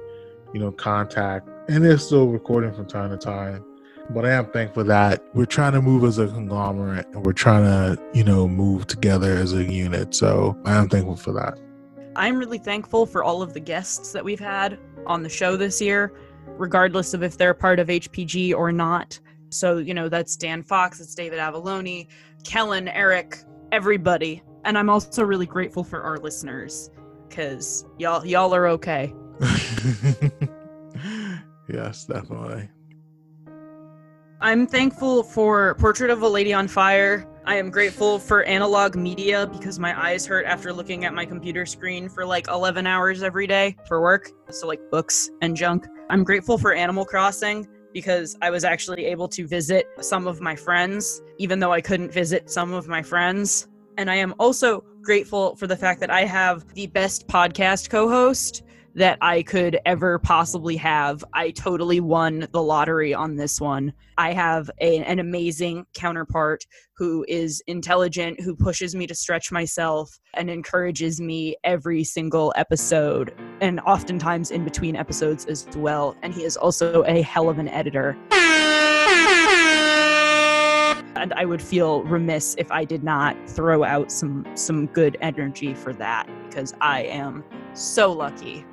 you 0.53 0.59
know, 0.59 0.71
contact 0.71 1.49
and 1.69 1.83
they're 1.83 1.97
still 1.97 2.27
recording 2.27 2.73
from 2.73 2.85
time 2.85 3.09
to 3.09 3.17
time. 3.17 3.63
But 4.09 4.25
I 4.25 4.31
am 4.31 4.47
thankful 4.47 4.83
that 4.85 5.23
we're 5.33 5.45
trying 5.45 5.73
to 5.73 5.81
move 5.81 6.03
as 6.03 6.17
a 6.17 6.27
conglomerate 6.27 7.07
and 7.07 7.25
we're 7.25 7.31
trying 7.31 7.63
to, 7.63 8.01
you 8.13 8.23
know, 8.23 8.47
move 8.47 8.85
together 8.85 9.31
as 9.37 9.53
a 9.53 9.63
unit. 9.63 10.13
So 10.13 10.57
I 10.65 10.75
am 10.75 10.89
thankful 10.89 11.15
for 11.15 11.31
that. 11.33 11.57
I'm 12.15 12.37
really 12.37 12.57
thankful 12.57 13.05
for 13.05 13.23
all 13.23 13.41
of 13.41 13.53
the 13.53 13.59
guests 13.59 14.11
that 14.11 14.23
we've 14.23 14.39
had 14.39 14.77
on 15.07 15.23
the 15.23 15.29
show 15.29 15.55
this 15.55 15.81
year, 15.81 16.13
regardless 16.47 17.13
of 17.13 17.23
if 17.23 17.37
they're 17.37 17.53
part 17.53 17.79
of 17.79 17.87
HPG 17.87 18.53
or 18.53 18.71
not. 18.71 19.19
So, 19.49 19.77
you 19.77 19.93
know, 19.93 20.09
that's 20.09 20.35
Dan 20.35 20.63
Fox, 20.63 20.99
it's 20.99 21.15
David 21.15 21.39
Avallone, 21.39 22.07
Kellen, 22.43 22.89
Eric, 22.89 23.37
everybody. 23.71 24.43
And 24.65 24.77
I'm 24.77 24.89
also 24.89 25.23
really 25.23 25.45
grateful 25.45 25.83
for 25.83 26.01
our 26.01 26.17
listeners 26.17 26.89
because 27.29 27.85
y'all 27.97 28.25
y'all 28.25 28.53
are 28.53 28.67
okay. 28.67 29.13
yes, 31.69 32.05
definitely. 32.05 32.69
I'm 34.41 34.67
thankful 34.67 35.23
for 35.23 35.75
Portrait 35.75 36.09
of 36.09 36.21
a 36.21 36.27
Lady 36.27 36.53
on 36.53 36.67
Fire. 36.67 37.25
I 37.45 37.55
am 37.55 37.69
grateful 37.69 38.19
for 38.19 38.43
analog 38.43 38.95
media 38.95 39.47
because 39.47 39.79
my 39.79 39.97
eyes 39.97 40.25
hurt 40.25 40.45
after 40.45 40.73
looking 40.73 41.05
at 41.05 41.13
my 41.13 41.25
computer 41.25 41.65
screen 41.65 42.09
for 42.09 42.25
like 42.25 42.47
11 42.49 42.85
hours 42.85 43.23
every 43.23 43.47
day 43.47 43.77
for 43.87 44.01
work. 44.01 44.31
So, 44.49 44.67
like 44.67 44.81
books 44.91 45.29
and 45.41 45.55
junk. 45.55 45.87
I'm 46.09 46.23
grateful 46.23 46.57
for 46.57 46.73
Animal 46.73 47.05
Crossing 47.05 47.67
because 47.93 48.35
I 48.41 48.49
was 48.49 48.63
actually 48.63 49.05
able 49.05 49.27
to 49.29 49.47
visit 49.47 49.87
some 50.01 50.27
of 50.27 50.41
my 50.41 50.55
friends, 50.55 51.21
even 51.37 51.59
though 51.59 51.71
I 51.71 51.79
couldn't 51.79 52.11
visit 52.11 52.49
some 52.49 52.73
of 52.73 52.87
my 52.87 53.01
friends. 53.01 53.67
And 53.97 54.09
I 54.09 54.15
am 54.15 54.33
also 54.39 54.83
grateful 55.01 55.55
for 55.55 55.67
the 55.67 55.77
fact 55.77 55.99
that 56.01 56.09
I 56.09 56.25
have 56.25 56.73
the 56.73 56.87
best 56.87 57.27
podcast 57.27 57.89
co 57.89 58.09
host 58.09 58.63
that 58.95 59.17
I 59.21 59.43
could 59.43 59.79
ever 59.85 60.19
possibly 60.19 60.75
have. 60.77 61.23
I 61.33 61.51
totally 61.51 61.99
won 61.99 62.47
the 62.51 62.61
lottery 62.61 63.13
on 63.13 63.35
this 63.35 63.59
one. 63.59 63.93
I 64.17 64.33
have 64.33 64.69
a, 64.79 64.99
an 64.99 65.19
amazing 65.19 65.85
counterpart 65.95 66.65
who 66.95 67.25
is 67.27 67.63
intelligent, 67.67 68.39
who 68.41 68.55
pushes 68.55 68.93
me 68.93 69.07
to 69.07 69.15
stretch 69.15 69.51
myself 69.51 70.19
and 70.35 70.49
encourages 70.49 71.19
me 71.19 71.55
every 71.63 72.03
single 72.03 72.53
episode, 72.55 73.33
and 73.61 73.79
oftentimes 73.81 74.51
in 74.51 74.63
between 74.63 74.95
episodes 74.95 75.45
as 75.45 75.67
well. 75.75 76.15
And 76.21 76.33
he 76.33 76.43
is 76.43 76.55
also 76.55 77.03
a 77.05 77.21
hell 77.21 77.49
of 77.49 77.57
an 77.57 77.69
editor. 77.69 78.15
And 81.15 81.33
I 81.35 81.45
would 81.45 81.61
feel 81.61 82.03
remiss 82.03 82.53
if 82.57 82.71
I 82.71 82.83
did 82.83 83.03
not 83.03 83.37
throw 83.49 83.83
out 83.83 84.11
some 84.11 84.45
some 84.55 84.87
good 84.87 85.15
energy 85.21 85.73
for 85.73 85.93
that 85.93 86.27
because 86.49 86.73
I 86.81 87.03
am 87.03 87.43
so 87.73 88.11
lucky. 88.11 88.65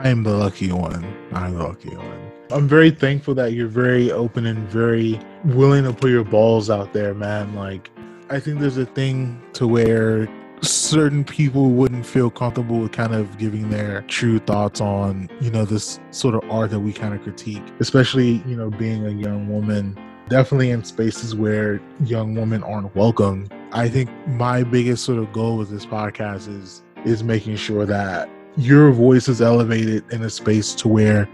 I 0.00 0.10
am 0.10 0.22
the 0.22 0.30
lucky 0.30 0.70
one. 0.70 1.04
I'm 1.32 1.54
the 1.54 1.64
lucky 1.64 1.96
one. 1.96 2.30
I'm 2.52 2.68
very 2.68 2.92
thankful 2.92 3.34
that 3.34 3.52
you're 3.54 3.66
very 3.66 4.12
open 4.12 4.46
and 4.46 4.68
very 4.68 5.18
willing 5.44 5.82
to 5.82 5.92
put 5.92 6.10
your 6.10 6.22
balls 6.22 6.70
out 6.70 6.92
there, 6.92 7.14
man. 7.14 7.56
Like, 7.56 7.90
I 8.30 8.38
think 8.38 8.60
there's 8.60 8.76
a 8.76 8.86
thing 8.86 9.42
to 9.54 9.66
where 9.66 10.28
certain 10.60 11.24
people 11.24 11.70
wouldn't 11.70 12.06
feel 12.06 12.30
comfortable 12.30 12.78
with 12.78 12.92
kind 12.92 13.12
of 13.12 13.38
giving 13.38 13.70
their 13.70 14.02
true 14.02 14.38
thoughts 14.38 14.80
on, 14.80 15.28
you 15.40 15.50
know, 15.50 15.64
this 15.64 15.98
sort 16.12 16.36
of 16.36 16.48
art 16.48 16.70
that 16.70 16.78
we 16.78 16.92
kind 16.92 17.12
of 17.12 17.20
critique, 17.22 17.64
especially, 17.80 18.40
you 18.46 18.54
know, 18.54 18.70
being 18.70 19.04
a 19.04 19.10
young 19.10 19.48
woman, 19.48 19.98
definitely 20.28 20.70
in 20.70 20.84
spaces 20.84 21.34
where 21.34 21.80
young 22.04 22.36
women 22.36 22.62
aren't 22.62 22.94
welcome. 22.94 23.48
I 23.72 23.88
think 23.88 24.10
my 24.28 24.62
biggest 24.62 25.04
sort 25.04 25.18
of 25.18 25.32
goal 25.32 25.56
with 25.56 25.70
this 25.70 25.86
podcast 25.86 26.48
is 26.48 26.84
is 27.04 27.22
making 27.22 27.56
sure 27.56 27.86
that 27.86 28.28
your 28.58 28.90
voice 28.90 29.28
is 29.28 29.40
elevated 29.40 30.04
in 30.12 30.20
a 30.22 30.30
space 30.30 30.74
to 30.74 30.88
where 30.88 31.28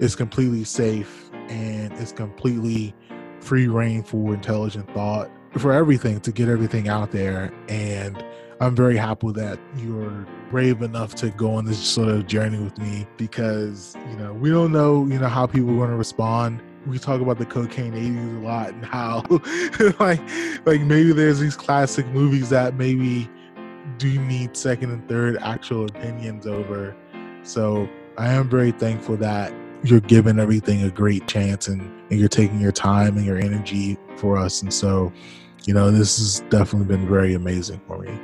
it's 0.00 0.14
completely 0.14 0.64
safe 0.64 1.30
and 1.48 1.90
it's 1.94 2.12
completely 2.12 2.94
free 3.40 3.66
reign 3.66 4.02
for 4.02 4.34
intelligent 4.34 4.86
thought 4.92 5.30
for 5.56 5.72
everything 5.72 6.20
to 6.20 6.30
get 6.30 6.46
everything 6.46 6.86
out 6.86 7.10
there. 7.10 7.50
And 7.68 8.22
i'm 8.60 8.76
very 8.76 8.98
happy 8.98 9.32
that. 9.32 9.58
You're 9.78 10.26
brave 10.50 10.82
enough 10.82 11.14
to 11.14 11.30
go 11.30 11.54
on 11.54 11.64
this 11.64 11.78
sort 11.78 12.08
of 12.08 12.26
journey 12.26 12.58
with 12.58 12.76
me 12.78 13.06
because 13.16 13.96
you 14.10 14.16
know 14.16 14.32
we 14.34 14.50
don't 14.50 14.72
know 14.72 15.06
you 15.06 15.18
know 15.18 15.28
how 15.28 15.46
people 15.46 15.70
are 15.70 15.76
going 15.76 15.90
to 15.90 15.96
respond. 15.96 16.62
We 16.86 16.98
talk 16.98 17.22
about 17.22 17.38
the 17.38 17.46
cocaine 17.46 17.92
80s 17.92 18.42
a 18.42 18.46
lot 18.46 18.68
and 18.70 18.84
how 18.84 19.24
like 20.00 20.20
like 20.66 20.82
maybe 20.82 21.12
there's 21.12 21.38
these 21.38 21.56
classic 21.56 22.06
movies 22.08 22.50
that 22.50 22.74
maybe 22.74 23.30
do 23.98 24.08
you 24.08 24.20
need 24.20 24.56
second 24.56 24.90
and 24.90 25.06
third 25.08 25.36
actual 25.38 25.84
opinions 25.84 26.46
over. 26.46 26.96
So 27.42 27.88
I 28.16 28.32
am 28.32 28.48
very 28.48 28.70
thankful 28.70 29.16
that 29.18 29.52
you're 29.82 30.00
giving 30.00 30.38
everything 30.38 30.82
a 30.82 30.90
great 30.90 31.26
chance 31.26 31.68
and, 31.68 31.80
and 32.10 32.18
you're 32.18 32.28
taking 32.28 32.60
your 32.60 32.72
time 32.72 33.16
and 33.16 33.26
your 33.26 33.38
energy 33.38 33.96
for 34.16 34.36
us. 34.36 34.62
And 34.62 34.72
so, 34.72 35.12
you 35.64 35.74
know, 35.74 35.90
this 35.90 36.18
has 36.18 36.40
definitely 36.48 36.86
been 36.86 37.08
very 37.08 37.34
amazing 37.34 37.80
for 37.86 37.98
me. 37.98 38.18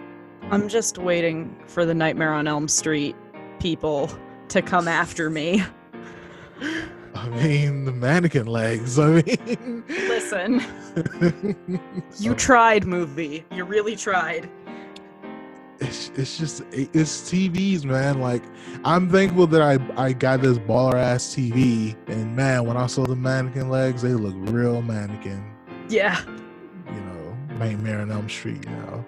I'm 0.50 0.68
just 0.68 0.98
waiting 0.98 1.56
for 1.66 1.84
the 1.84 1.94
Nightmare 1.94 2.32
on 2.32 2.46
Elm 2.46 2.68
Street 2.68 3.16
people 3.58 4.10
to 4.48 4.62
come 4.62 4.88
after 4.88 5.30
me. 5.30 5.64
I 7.14 7.28
mean, 7.28 7.84
the 7.84 7.92
mannequin 7.92 8.46
legs. 8.46 8.98
I 8.98 9.22
mean, 9.22 9.84
Listen, 9.88 10.62
you 12.18 12.34
tried, 12.34 12.84
movie. 12.84 13.44
You 13.52 13.64
really 13.64 13.96
tried. 13.96 14.50
It's, 15.80 16.10
it's 16.14 16.38
just 16.38 16.62
it's 16.72 17.30
TVs, 17.30 17.84
man. 17.84 18.20
Like 18.20 18.42
I'm 18.84 19.10
thankful 19.10 19.46
that 19.48 19.62
I 19.62 19.78
I 20.02 20.12
got 20.12 20.42
this 20.42 20.58
baller 20.58 20.94
ass 20.94 21.34
TV, 21.34 21.96
and 22.08 22.34
man, 22.36 22.66
when 22.66 22.76
I 22.76 22.86
saw 22.86 23.04
the 23.04 23.16
mannequin 23.16 23.68
legs, 23.68 24.02
they 24.02 24.10
look 24.12 24.34
real 24.52 24.82
mannequin. 24.82 25.44
Yeah. 25.88 26.20
You 26.86 27.00
know, 27.00 27.36
Nightmare 27.58 28.00
on 28.00 28.10
Elm 28.10 28.28
Street. 28.28 28.64
You 28.64 28.76
know, 28.76 29.04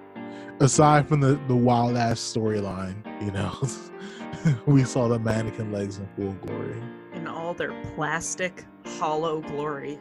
aside 0.60 1.08
from 1.08 1.20
the 1.20 1.40
the 1.48 1.56
wild 1.56 1.96
ass 1.96 2.20
storyline, 2.20 2.96
you 3.24 3.30
know, 3.30 4.58
we 4.66 4.84
saw 4.84 5.08
the 5.08 5.18
mannequin 5.18 5.72
legs 5.72 5.98
in 5.98 6.08
full 6.16 6.32
glory. 6.46 6.80
In 7.14 7.26
all 7.26 7.54
their 7.54 7.72
plastic, 7.94 8.64
hollow 8.98 9.40
glory. 9.40 9.98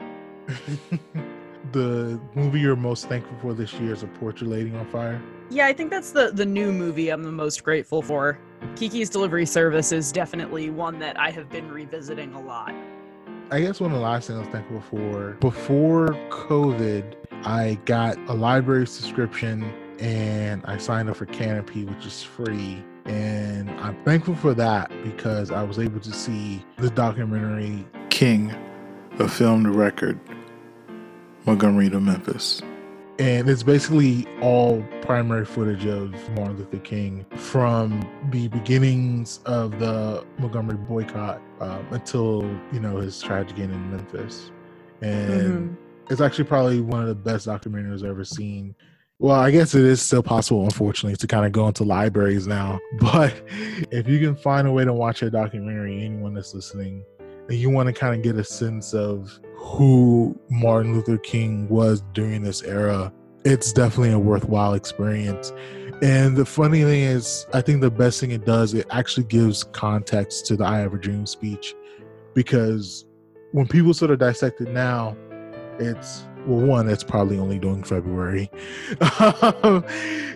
the 1.71 2.19
movie 2.35 2.59
you're 2.59 2.75
most 2.75 3.09
thankful 3.09 3.35
for 3.41 3.53
this 3.53 3.73
year 3.73 3.93
is 3.93 4.03
A 4.03 4.07
Portrait 4.07 4.47
Lady 4.47 4.75
on 4.75 4.85
Fire? 4.87 5.21
Yeah, 5.49 5.67
I 5.67 5.73
think 5.73 5.91
that's 5.91 6.11
the 6.11 6.31
the 6.31 6.45
new 6.45 6.71
movie 6.71 7.09
I'm 7.09 7.23
the 7.23 7.31
most 7.31 7.63
grateful 7.63 8.01
for. 8.01 8.39
Kiki's 8.75 9.09
Delivery 9.09 9.45
Service 9.45 9.91
is 9.91 10.11
definitely 10.11 10.69
one 10.69 10.99
that 10.99 11.19
I 11.19 11.29
have 11.29 11.49
been 11.49 11.71
revisiting 11.71 12.33
a 12.33 12.41
lot. 12.41 12.73
I 13.51 13.61
guess 13.61 13.79
one 13.79 13.91
of 13.91 13.97
the 13.97 14.03
last 14.03 14.27
things 14.27 14.39
I 14.39 14.41
was 14.41 14.51
thankful 14.51 14.81
for 14.81 15.37
before 15.39 16.07
COVID, 16.29 17.15
I 17.43 17.77
got 17.85 18.17
a 18.27 18.33
library 18.33 18.87
subscription 18.87 19.71
and 19.99 20.65
I 20.65 20.77
signed 20.77 21.09
up 21.09 21.17
for 21.17 21.27
Canopy, 21.27 21.85
which 21.85 22.05
is 22.07 22.23
free. 22.23 22.83
And 23.05 23.69
I'm 23.81 23.95
thankful 24.03 24.35
for 24.35 24.55
that 24.55 24.91
because 25.03 25.51
I 25.51 25.61
was 25.61 25.77
able 25.77 25.99
to 25.99 26.11
see 26.11 26.65
the 26.77 26.89
documentary 26.89 27.85
King, 28.09 28.53
a 29.19 29.27
Filmed 29.27 29.67
Record, 29.67 30.19
Montgomery 31.45 31.91
to 31.91 31.99
Memphis. 31.99 32.63
And 33.17 33.49
it's 33.49 33.63
basically 33.63 34.27
all 34.41 34.83
primary 35.01 35.45
footage 35.45 35.85
of 35.85 36.11
Martin 36.31 36.57
Luther 36.57 36.79
King 36.79 37.25
from 37.35 38.05
the 38.29 38.49
beginnings 38.49 39.39
of 39.45 39.79
the 39.79 40.25
Montgomery 40.37 40.77
boycott 40.77 41.41
um, 41.61 41.87
until, 41.91 42.43
you 42.73 42.81
know, 42.81 42.97
his 42.97 43.21
tragic 43.21 43.57
end 43.57 43.71
in 43.71 43.91
Memphis. 43.91 44.51
And 45.01 45.29
mm-hmm. 45.29 45.73
it's 46.11 46.19
actually 46.19 46.43
probably 46.43 46.81
one 46.81 47.01
of 47.01 47.07
the 47.07 47.15
best 47.15 47.47
documentaries 47.47 48.03
I've 48.03 48.09
ever 48.09 48.25
seen. 48.25 48.75
Well, 49.17 49.39
I 49.39 49.49
guess 49.49 49.73
it 49.75 49.83
is 49.83 50.01
still 50.01 50.21
possible, 50.21 50.65
unfortunately, 50.65 51.15
to 51.15 51.27
kind 51.27 51.45
of 51.45 51.53
go 51.53 51.67
into 51.69 51.85
libraries 51.85 52.47
now. 52.47 52.79
But 52.99 53.33
if 53.91 54.09
you 54.09 54.19
can 54.19 54.35
find 54.35 54.67
a 54.67 54.71
way 54.73 54.83
to 54.83 54.91
watch 54.91 55.21
a 55.21 55.29
documentary, 55.29 56.03
anyone 56.03 56.33
that's 56.33 56.53
listening, 56.53 57.05
you 57.49 57.69
want 57.69 57.87
to 57.87 57.93
kind 57.93 58.15
of 58.15 58.23
get 58.23 58.35
a 58.37 58.43
sense 58.43 58.93
of 58.93 59.39
who 59.55 60.39
Martin 60.49 60.93
Luther 60.93 61.17
King 61.17 61.67
was 61.69 62.03
during 62.13 62.41
this 62.41 62.63
era, 62.63 63.11
it's 63.43 63.71
definitely 63.71 64.11
a 64.11 64.19
worthwhile 64.19 64.73
experience. 64.73 65.51
And 66.01 66.35
the 66.35 66.45
funny 66.45 66.83
thing 66.83 67.03
is, 67.03 67.45
I 67.53 67.61
think 67.61 67.81
the 67.81 67.91
best 67.91 68.19
thing 68.19 68.31
it 68.31 68.45
does, 68.45 68.73
it 68.73 68.85
actually 68.89 69.25
gives 69.25 69.63
context 69.63 70.45
to 70.47 70.57
the 70.57 70.65
I 70.65 70.79
Have 70.79 70.93
a 70.93 70.97
Dream 70.97 71.25
speech. 71.25 71.73
Because 72.33 73.05
when 73.51 73.67
people 73.67 73.93
sort 73.93 74.11
of 74.11 74.19
dissect 74.19 74.59
it 74.61 74.69
now, 74.69 75.15
it's, 75.79 76.25
well, 76.45 76.65
one, 76.65 76.89
it's 76.89 77.03
probably 77.03 77.37
only 77.37 77.59
doing 77.59 77.83
February. 77.83 78.51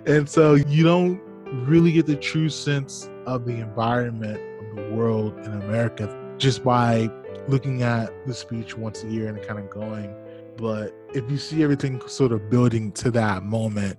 and 0.05 0.29
so 0.29 0.53
you 0.53 0.83
don't 0.83 1.21
really 1.67 1.91
get 1.91 2.05
the 2.05 2.15
true 2.15 2.49
sense 2.49 3.09
of 3.25 3.45
the 3.45 3.55
environment 3.55 4.39
of 4.61 4.75
the 4.75 4.95
world 4.95 5.37
in 5.39 5.53
America 5.53 6.07
just 6.39 6.63
by 6.63 7.11
looking 7.47 7.83
at 7.83 8.11
the 8.25 8.33
speech 8.33 8.77
once 8.77 9.03
a 9.03 9.07
year 9.07 9.27
and 9.27 9.41
kind 9.45 9.59
of 9.59 9.69
going. 9.69 10.15
But 10.57 10.93
if 11.13 11.29
you 11.29 11.37
see 11.37 11.63
everything 11.63 12.01
sort 12.07 12.31
of 12.31 12.49
building 12.49 12.91
to 12.93 13.11
that 13.11 13.43
moment, 13.43 13.97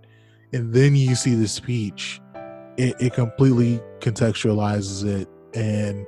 and 0.52 0.72
then 0.72 0.96
you 0.96 1.14
see 1.14 1.34
the 1.34 1.48
speech, 1.48 2.20
it, 2.76 2.96
it 3.00 3.14
completely 3.14 3.80
contextualizes 4.00 5.04
it, 5.04 5.28
and 5.54 6.06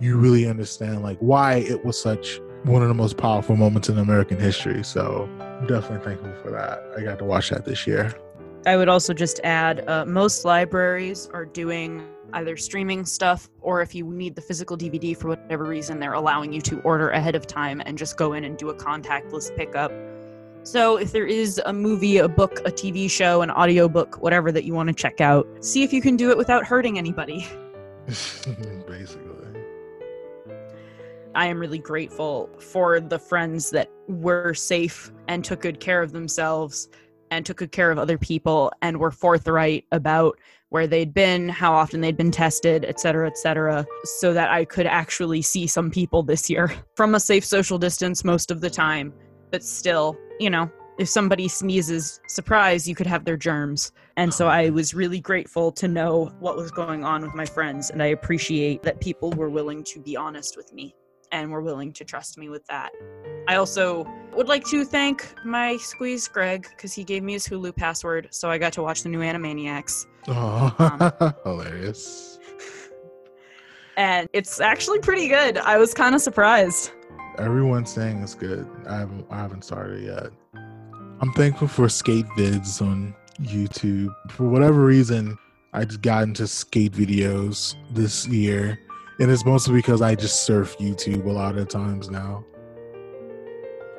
you 0.00 0.16
really 0.16 0.46
understand 0.46 1.02
like 1.02 1.18
why 1.18 1.56
it 1.56 1.84
was 1.84 2.00
such 2.00 2.40
one 2.64 2.82
of 2.82 2.88
the 2.88 2.94
most 2.94 3.16
powerful 3.16 3.56
moments 3.56 3.88
in 3.88 3.98
American 3.98 4.38
history. 4.38 4.82
So 4.82 5.28
I'm 5.40 5.66
definitely 5.66 6.04
thankful 6.04 6.34
for 6.42 6.50
that. 6.50 6.82
I 6.96 7.02
got 7.02 7.18
to 7.18 7.24
watch 7.24 7.50
that 7.50 7.64
this 7.64 7.86
year. 7.86 8.14
I 8.66 8.76
would 8.78 8.88
also 8.88 9.12
just 9.12 9.40
add 9.44 9.86
uh, 9.88 10.06
most 10.06 10.44
libraries 10.46 11.28
are 11.34 11.44
doing 11.44 12.06
either 12.32 12.56
streaming 12.56 13.04
stuff 13.04 13.50
or 13.60 13.82
if 13.82 13.94
you 13.94 14.10
need 14.10 14.34
the 14.34 14.40
physical 14.40 14.76
DVD 14.76 15.14
for 15.14 15.28
whatever 15.28 15.64
reason, 15.64 16.00
they're 16.00 16.14
allowing 16.14 16.50
you 16.52 16.62
to 16.62 16.80
order 16.80 17.10
ahead 17.10 17.34
of 17.34 17.46
time 17.46 17.82
and 17.84 17.98
just 17.98 18.16
go 18.16 18.32
in 18.32 18.44
and 18.44 18.56
do 18.56 18.70
a 18.70 18.74
contactless 18.74 19.54
pickup. 19.54 19.92
So 20.62 20.96
if 20.96 21.12
there 21.12 21.26
is 21.26 21.60
a 21.66 21.74
movie, 21.74 22.16
a 22.16 22.28
book, 22.28 22.60
a 22.60 22.72
TV 22.72 23.10
show, 23.10 23.42
an 23.42 23.50
audiobook, 23.50 24.22
whatever 24.22 24.50
that 24.50 24.64
you 24.64 24.72
want 24.72 24.88
to 24.88 24.94
check 24.94 25.20
out, 25.20 25.46
see 25.60 25.82
if 25.82 25.92
you 25.92 26.00
can 26.00 26.16
do 26.16 26.30
it 26.30 26.38
without 26.38 26.64
hurting 26.64 26.96
anybody. 26.96 27.46
Basically. 28.06 29.34
I 31.34 31.46
am 31.46 31.58
really 31.58 31.78
grateful 31.78 32.48
for 32.58 33.00
the 33.00 33.18
friends 33.18 33.70
that 33.70 33.90
were 34.08 34.54
safe 34.54 35.12
and 35.28 35.44
took 35.44 35.60
good 35.60 35.80
care 35.80 36.00
of 36.00 36.12
themselves 36.12 36.88
and 37.34 37.44
took 37.44 37.58
good 37.58 37.72
care 37.72 37.90
of 37.90 37.98
other 37.98 38.18
people 38.18 38.72
and 38.82 38.98
were 38.98 39.10
forthright 39.10 39.84
about 39.92 40.38
where 40.70 40.86
they'd 40.86 41.14
been, 41.14 41.48
how 41.48 41.72
often 41.72 42.00
they'd 42.00 42.16
been 42.16 42.30
tested, 42.30 42.84
et 42.84 42.98
cetera, 42.98 43.26
et 43.26 43.38
cetera, 43.38 43.86
so 44.04 44.32
that 44.32 44.50
I 44.50 44.64
could 44.64 44.86
actually 44.86 45.42
see 45.42 45.66
some 45.66 45.90
people 45.90 46.22
this 46.22 46.48
year 46.50 46.72
from 46.96 47.14
a 47.14 47.20
safe 47.20 47.44
social 47.44 47.78
distance 47.78 48.24
most 48.24 48.50
of 48.50 48.60
the 48.60 48.70
time. 48.70 49.12
But 49.50 49.62
still, 49.62 50.16
you 50.40 50.50
know, 50.50 50.70
if 50.98 51.08
somebody 51.08 51.48
sneezes, 51.48 52.20
surprise, 52.28 52.88
you 52.88 52.94
could 52.94 53.06
have 53.06 53.24
their 53.24 53.36
germs. 53.36 53.92
And 54.16 54.32
so 54.32 54.48
I 54.48 54.70
was 54.70 54.94
really 54.94 55.20
grateful 55.20 55.72
to 55.72 55.88
know 55.88 56.32
what 56.38 56.56
was 56.56 56.70
going 56.70 57.04
on 57.04 57.22
with 57.22 57.34
my 57.34 57.46
friends. 57.46 57.90
And 57.90 58.02
I 58.02 58.06
appreciate 58.06 58.82
that 58.84 59.00
people 59.00 59.30
were 59.32 59.50
willing 59.50 59.82
to 59.84 60.00
be 60.00 60.16
honest 60.16 60.56
with 60.56 60.72
me 60.72 60.94
and 61.34 61.50
were 61.50 61.60
willing 61.60 61.92
to 61.92 62.04
trust 62.04 62.38
me 62.38 62.48
with 62.48 62.64
that. 62.66 62.92
I 63.48 63.56
also 63.56 64.06
would 64.34 64.48
like 64.48 64.64
to 64.66 64.84
thank 64.84 65.34
my 65.44 65.76
squeeze 65.76 66.28
Greg 66.28 66.68
because 66.70 66.92
he 66.92 67.02
gave 67.02 67.24
me 67.24 67.32
his 67.32 67.46
Hulu 67.46 67.74
password, 67.74 68.28
so 68.30 68.50
I 68.50 68.56
got 68.56 68.72
to 68.74 68.82
watch 68.82 69.02
the 69.02 69.08
new 69.08 69.18
Animaniacs. 69.18 70.06
Oh, 70.28 70.74
um, 70.78 71.34
hilarious! 71.44 72.38
And 73.96 74.28
it's 74.32 74.60
actually 74.60 74.98
pretty 74.98 75.28
good. 75.28 75.56
I 75.56 75.78
was 75.78 75.94
kind 75.94 76.16
of 76.16 76.20
surprised. 76.20 76.90
Everyone's 77.38 77.92
saying 77.92 78.24
it's 78.24 78.34
good. 78.34 78.68
I 78.88 78.98
haven't, 78.98 79.24
I 79.30 79.36
haven't 79.36 79.62
started 79.62 80.02
yet. 80.02 80.32
I'm 81.20 81.32
thankful 81.34 81.68
for 81.68 81.88
skate 81.88 82.26
vids 82.36 82.82
on 82.82 83.14
YouTube. 83.40 84.12
For 84.30 84.48
whatever 84.48 84.84
reason, 84.84 85.38
I 85.72 85.84
just 85.84 86.02
got 86.02 86.24
into 86.24 86.48
skate 86.48 86.90
videos 86.90 87.76
this 87.92 88.26
year, 88.26 88.80
and 89.20 89.30
it's 89.30 89.44
mostly 89.44 89.74
because 89.74 90.02
I 90.02 90.14
just 90.14 90.44
surf 90.44 90.76
YouTube 90.78 91.26
a 91.26 91.30
lot 91.30 91.56
of 91.56 91.68
times 91.68 92.10
now. 92.10 92.44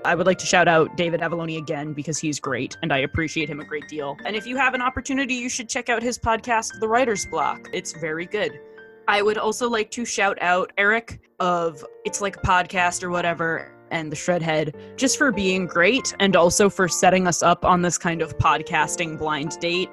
I 0.03 0.13
would 0.13 0.27
like 0.27 0.37
to 0.37 0.45
shout 0.45 0.67
out 0.67 0.95
David 0.95 1.21
Avallone 1.21 1.57
again 1.57 1.93
because 1.93 2.19
he's 2.19 2.39
great 2.39 2.77
and 2.83 2.93
I 2.93 2.99
appreciate 2.99 3.49
him 3.49 3.59
a 3.59 3.65
great 3.65 3.87
deal. 3.87 4.15
And 4.23 4.35
if 4.35 4.45
you 4.45 4.55
have 4.55 4.75
an 4.75 4.81
opportunity, 4.81 5.33
you 5.33 5.49
should 5.49 5.67
check 5.67 5.89
out 5.89 6.03
his 6.03 6.19
podcast, 6.19 6.79
The 6.79 6.87
Writer's 6.87 7.25
Block. 7.25 7.69
It's 7.73 7.91
very 7.93 8.27
good. 8.27 8.59
I 9.07 9.23
would 9.23 9.39
also 9.39 9.67
like 9.67 9.89
to 9.91 10.05
shout 10.05 10.37
out 10.41 10.71
Eric 10.77 11.21
of 11.39 11.83
It's 12.05 12.21
Like 12.21 12.37
a 12.37 12.39
Podcast 12.41 13.03
or 13.03 13.09
whatever 13.09 13.71
and 13.89 14.11
the 14.11 14.15
Shredhead 14.15 14.75
just 14.95 15.17
for 15.17 15.31
being 15.31 15.65
great 15.65 16.13
and 16.19 16.35
also 16.35 16.69
for 16.69 16.87
setting 16.87 17.25
us 17.27 17.41
up 17.41 17.65
on 17.65 17.81
this 17.81 17.97
kind 17.97 18.21
of 18.21 18.37
podcasting 18.37 19.17
blind 19.17 19.59
date 19.59 19.89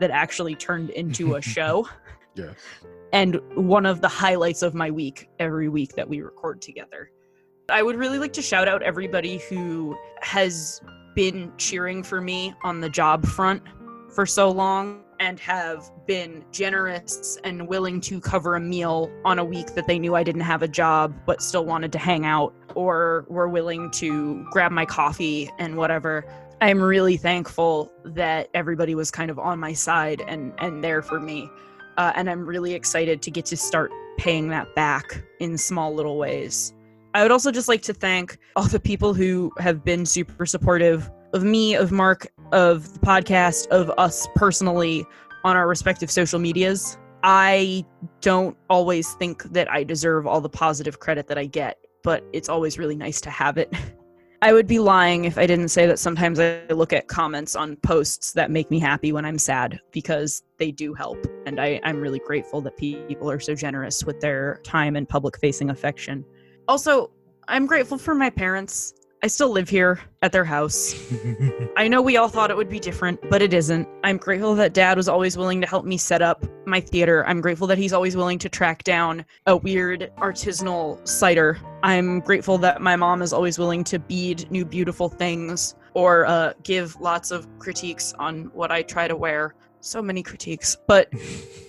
that 0.00 0.10
actually 0.10 0.56
turned 0.56 0.90
into 0.90 1.36
a 1.36 1.42
show. 1.54 1.88
yes. 2.34 2.56
And 3.12 3.40
one 3.54 3.86
of 3.86 4.00
the 4.00 4.08
highlights 4.08 4.62
of 4.62 4.74
my 4.74 4.90
week 4.90 5.28
every 5.38 5.68
week 5.68 5.94
that 5.96 6.08
we 6.08 6.22
record 6.22 6.62
together. 6.62 7.10
I 7.68 7.82
would 7.82 7.96
really 7.96 8.18
like 8.18 8.32
to 8.34 8.42
shout 8.42 8.68
out 8.68 8.82
everybody 8.82 9.38
who 9.48 9.96
has 10.20 10.80
been 11.14 11.52
cheering 11.58 12.02
for 12.02 12.20
me 12.20 12.54
on 12.64 12.80
the 12.80 12.88
job 12.88 13.26
front 13.26 13.62
for 14.10 14.26
so 14.26 14.50
long 14.50 15.02
and 15.20 15.38
have 15.38 15.90
been 16.06 16.44
generous 16.50 17.38
and 17.44 17.68
willing 17.68 18.00
to 18.00 18.20
cover 18.20 18.56
a 18.56 18.60
meal 18.60 19.10
on 19.24 19.38
a 19.38 19.44
week 19.44 19.74
that 19.74 19.86
they 19.86 19.98
knew 19.98 20.14
I 20.14 20.24
didn't 20.24 20.42
have 20.42 20.62
a 20.62 20.68
job 20.68 21.14
but 21.26 21.40
still 21.40 21.64
wanted 21.64 21.92
to 21.92 21.98
hang 21.98 22.26
out 22.26 22.52
or 22.74 23.24
were 23.28 23.48
willing 23.48 23.90
to 23.92 24.44
grab 24.50 24.72
my 24.72 24.84
coffee 24.84 25.50
and 25.58 25.76
whatever. 25.76 26.24
I'm 26.60 26.82
really 26.82 27.16
thankful 27.16 27.92
that 28.04 28.48
everybody 28.52 28.94
was 28.94 29.10
kind 29.10 29.30
of 29.30 29.38
on 29.38 29.58
my 29.58 29.72
side 29.72 30.22
and 30.26 30.52
and 30.58 30.82
there 30.82 31.02
for 31.02 31.20
me. 31.20 31.48
Uh, 31.96 32.12
and 32.14 32.30
I'm 32.30 32.46
really 32.46 32.74
excited 32.74 33.22
to 33.22 33.30
get 33.30 33.44
to 33.46 33.56
start 33.56 33.90
paying 34.16 34.48
that 34.48 34.74
back 34.74 35.22
in 35.40 35.58
small 35.58 35.94
little 35.94 36.18
ways. 36.18 36.74
I 37.14 37.22
would 37.22 37.30
also 37.30 37.50
just 37.50 37.68
like 37.68 37.82
to 37.82 37.92
thank 37.92 38.38
all 38.56 38.64
the 38.64 38.80
people 38.80 39.12
who 39.12 39.52
have 39.58 39.84
been 39.84 40.06
super 40.06 40.46
supportive 40.46 41.10
of 41.34 41.44
me, 41.44 41.74
of 41.74 41.92
Mark, 41.92 42.26
of 42.52 42.92
the 42.94 42.98
podcast, 43.00 43.66
of 43.68 43.90
us 43.98 44.26
personally 44.34 45.04
on 45.44 45.56
our 45.56 45.68
respective 45.68 46.10
social 46.10 46.38
medias. 46.38 46.98
I 47.22 47.84
don't 48.20 48.56
always 48.70 49.12
think 49.14 49.44
that 49.44 49.70
I 49.70 49.84
deserve 49.84 50.26
all 50.26 50.40
the 50.40 50.48
positive 50.48 51.00
credit 51.00 51.26
that 51.28 51.38
I 51.38 51.46
get, 51.46 51.78
but 52.02 52.24
it's 52.32 52.48
always 52.48 52.78
really 52.78 52.96
nice 52.96 53.20
to 53.22 53.30
have 53.30 53.58
it. 53.58 53.72
I 54.42 54.52
would 54.52 54.66
be 54.66 54.80
lying 54.80 55.24
if 55.24 55.38
I 55.38 55.46
didn't 55.46 55.68
say 55.68 55.86
that 55.86 56.00
sometimes 56.00 56.40
I 56.40 56.64
look 56.70 56.92
at 56.92 57.06
comments 57.06 57.54
on 57.54 57.76
posts 57.76 58.32
that 58.32 58.50
make 58.50 58.72
me 58.72 58.80
happy 58.80 59.12
when 59.12 59.24
I'm 59.24 59.38
sad 59.38 59.78
because 59.92 60.42
they 60.58 60.72
do 60.72 60.94
help. 60.94 61.24
And 61.46 61.60
I, 61.60 61.80
am 61.84 62.00
really 62.00 62.18
grateful 62.18 62.60
that 62.62 62.76
people 62.76 63.30
are 63.30 63.38
so 63.38 63.54
generous 63.54 64.02
with 64.02 64.18
their 64.18 64.60
time 64.64 64.96
and 64.96 65.08
public 65.08 65.38
facing 65.38 65.70
affection. 65.70 66.24
Also, 66.66 67.12
I'm 67.46 67.66
grateful 67.66 67.98
for 67.98 68.16
my 68.16 68.30
parents. 68.30 68.94
I 69.24 69.28
still 69.28 69.50
live 69.50 69.68
here 69.68 70.00
at 70.22 70.32
their 70.32 70.44
house. 70.44 70.96
I 71.76 71.86
know 71.86 72.02
we 72.02 72.16
all 72.16 72.26
thought 72.26 72.50
it 72.50 72.56
would 72.56 72.68
be 72.68 72.80
different, 72.80 73.20
but 73.30 73.40
it 73.40 73.54
isn't. 73.54 73.86
I'm 74.02 74.16
grateful 74.16 74.56
that 74.56 74.74
dad 74.74 74.96
was 74.96 75.08
always 75.08 75.36
willing 75.36 75.60
to 75.60 75.66
help 75.66 75.84
me 75.84 75.96
set 75.96 76.22
up 76.22 76.44
my 76.66 76.80
theater. 76.80 77.24
I'm 77.28 77.40
grateful 77.40 77.68
that 77.68 77.78
he's 77.78 77.92
always 77.92 78.16
willing 78.16 78.40
to 78.40 78.48
track 78.48 78.82
down 78.82 79.24
a 79.46 79.56
weird 79.56 80.10
artisanal 80.18 81.06
cider. 81.06 81.56
I'm 81.84 82.18
grateful 82.18 82.58
that 82.58 82.82
my 82.82 82.96
mom 82.96 83.22
is 83.22 83.32
always 83.32 83.60
willing 83.60 83.84
to 83.84 84.00
bead 84.00 84.50
new 84.50 84.64
beautiful 84.64 85.08
things 85.08 85.76
or 85.94 86.26
uh, 86.26 86.54
give 86.64 87.00
lots 87.00 87.30
of 87.30 87.46
critiques 87.60 88.14
on 88.14 88.50
what 88.54 88.72
I 88.72 88.82
try 88.82 89.06
to 89.06 89.14
wear. 89.14 89.54
So 89.78 90.02
many 90.02 90.24
critiques, 90.24 90.76
but 90.88 91.12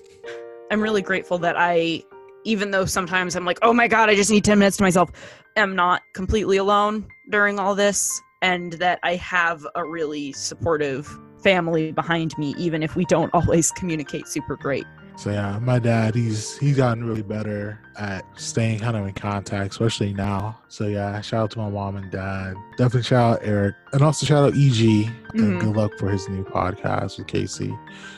I'm 0.72 0.82
really 0.82 1.04
grateful 1.04 1.38
that 1.40 1.54
I, 1.56 2.02
even 2.46 2.72
though 2.72 2.86
sometimes 2.86 3.36
I'm 3.36 3.46
like, 3.46 3.60
oh 3.62 3.74
my 3.74 3.88
god, 3.88 4.10
I 4.10 4.16
just 4.16 4.32
need 4.32 4.44
10 4.44 4.58
minutes 4.58 4.78
to 4.78 4.84
myself, 4.84 5.12
am 5.56 5.76
not 5.76 6.02
completely 6.16 6.58
alone 6.58 7.06
during 7.30 7.60
all 7.60 7.76
this, 7.76 8.22
and 8.42 8.74
that 8.74 9.00
I 9.04 9.16
have 9.16 9.66
a 9.76 9.86
really 9.86 10.34
supportive 10.34 11.08
family 11.42 11.92
behind 11.92 12.38
me, 12.38 12.54
even 12.58 12.84
if 12.84 12.96
we 12.96 13.06
don't 13.06 13.30
always 13.34 13.72
communicate 13.72 14.28
super 14.28 14.56
great. 14.56 14.86
So 15.16 15.32
yeah, 15.32 15.60
my 15.60 15.80
dad, 15.80 16.16
he's 16.16 16.58
he's 16.58 16.78
gotten 16.78 17.04
really 17.04 17.22
better 17.22 17.80
at 17.98 18.26
staying 18.40 18.80
kind 18.80 18.98
of 18.98 19.06
in 19.06 19.14
contact, 19.14 19.72
especially 19.72 20.14
now. 20.14 20.60
So 20.68 20.88
yeah, 20.88 21.22
shout 21.22 21.44
out 21.44 21.52
to 21.52 21.60
my 21.60 21.70
mom 21.70 21.96
and 21.98 22.12
dad. 22.12 22.56
Definitely 22.78 23.04
shout 23.04 23.36
out 23.36 23.40
Eric, 23.44 23.76
and 23.94 24.02
also 24.02 24.26
shout 24.26 24.44
out 24.44 24.54
EG. 24.54 25.06
Mhm. 25.06 25.10
And 25.36 25.62
good 25.62 25.76
luck 25.76 25.92
for 26.00 26.10
his 26.10 26.28
new 26.30 26.44
podcast 26.44 27.18
with 27.18 27.28
Casey. 27.28 27.74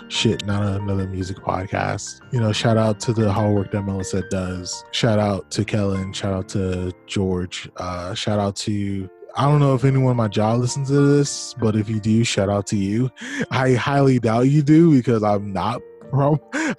Shit, 0.08 0.46
not 0.46 0.64
another 0.64 1.08
music 1.08 1.38
podcast. 1.38 2.22
You 2.32 2.40
know, 2.40 2.52
shout 2.52 2.78
out 2.78 3.00
to 3.02 3.14
the 3.14 3.32
hard 3.32 3.54
work 3.54 3.72
that 3.72 3.84
Melissa 3.84 4.24
does. 4.30 4.84
Shout 4.92 5.20
out 5.20 5.52
to 5.52 5.66
Kellen. 5.66 6.14
Shout 6.14 6.34
out 6.34 6.50
to 6.50 6.92
George. 7.08 7.70
Uh, 7.78 8.14
shout 8.14 8.40
out 8.40 8.56
to 8.58 9.10
I 9.38 9.44
don't 9.50 9.60
know 9.60 9.76
if 9.76 9.84
anyone 9.84 10.12
at 10.12 10.16
my 10.16 10.30
job 10.30 10.62
listens 10.62 10.88
to 10.88 11.18
this, 11.18 11.54
but 11.56 11.76
if 11.76 11.90
you 11.90 12.00
do, 12.00 12.24
shout 12.24 12.48
out 12.48 12.68
to 12.68 12.78
you. 12.78 13.12
I 13.52 13.74
highly 13.74 14.18
doubt 14.18 14.44
you 14.44 14.64
do 14.64 14.92
because 14.96 15.24
I'm 15.24 15.52
not 15.52 15.82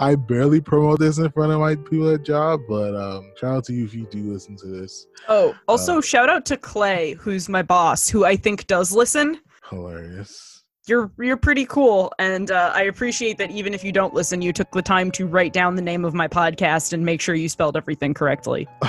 I 0.01 0.15
barely 0.15 0.61
promote 0.61 1.01
this 1.01 1.19
in 1.19 1.31
front 1.31 1.53
of 1.53 1.61
my 1.61 1.77
people 1.77 2.11
at 2.11 2.25
job, 2.25 2.61
but 2.69 2.95
um, 2.95 3.31
shout 3.39 3.57
out 3.57 3.65
to 3.65 3.73
you 3.73 3.85
if 3.85 3.95
you 3.95 4.07
do 4.11 4.33
listen 4.33 4.57
to 4.57 4.67
this. 4.67 5.07
Oh, 5.29 5.55
also 5.69 5.99
Uh, 5.99 6.03
shout 6.03 6.29
out 6.29 6.45
to 6.47 6.57
Clay, 6.57 7.15
who's 7.15 7.49
my 7.49 7.63
boss, 7.63 8.09
who 8.09 8.25
I 8.25 8.37
think 8.37 8.67
does 8.67 8.93
listen. 8.93 9.41
Hilarious. 9.71 10.53
You're 10.89 11.11
you're 11.19 11.37
pretty 11.37 11.67
cool, 11.67 12.13
and 12.21 12.53
uh, 12.53 12.71
I 12.73 12.83
appreciate 12.83 13.39
that. 13.39 13.51
Even 13.51 13.75
if 13.75 13.83
you 13.83 13.91
don't 13.91 14.15
listen, 14.15 14.41
you 14.41 14.53
took 14.53 14.71
the 14.71 14.83
time 14.83 15.11
to 15.13 15.27
write 15.27 15.53
down 15.53 15.75
the 15.75 15.83
name 15.83 16.05
of 16.05 16.15
my 16.15 16.29
podcast 16.29 16.93
and 16.93 17.05
make 17.05 17.21
sure 17.21 17.35
you 17.35 17.49
spelled 17.49 17.77
everything 17.77 18.15
correctly. 18.15 18.69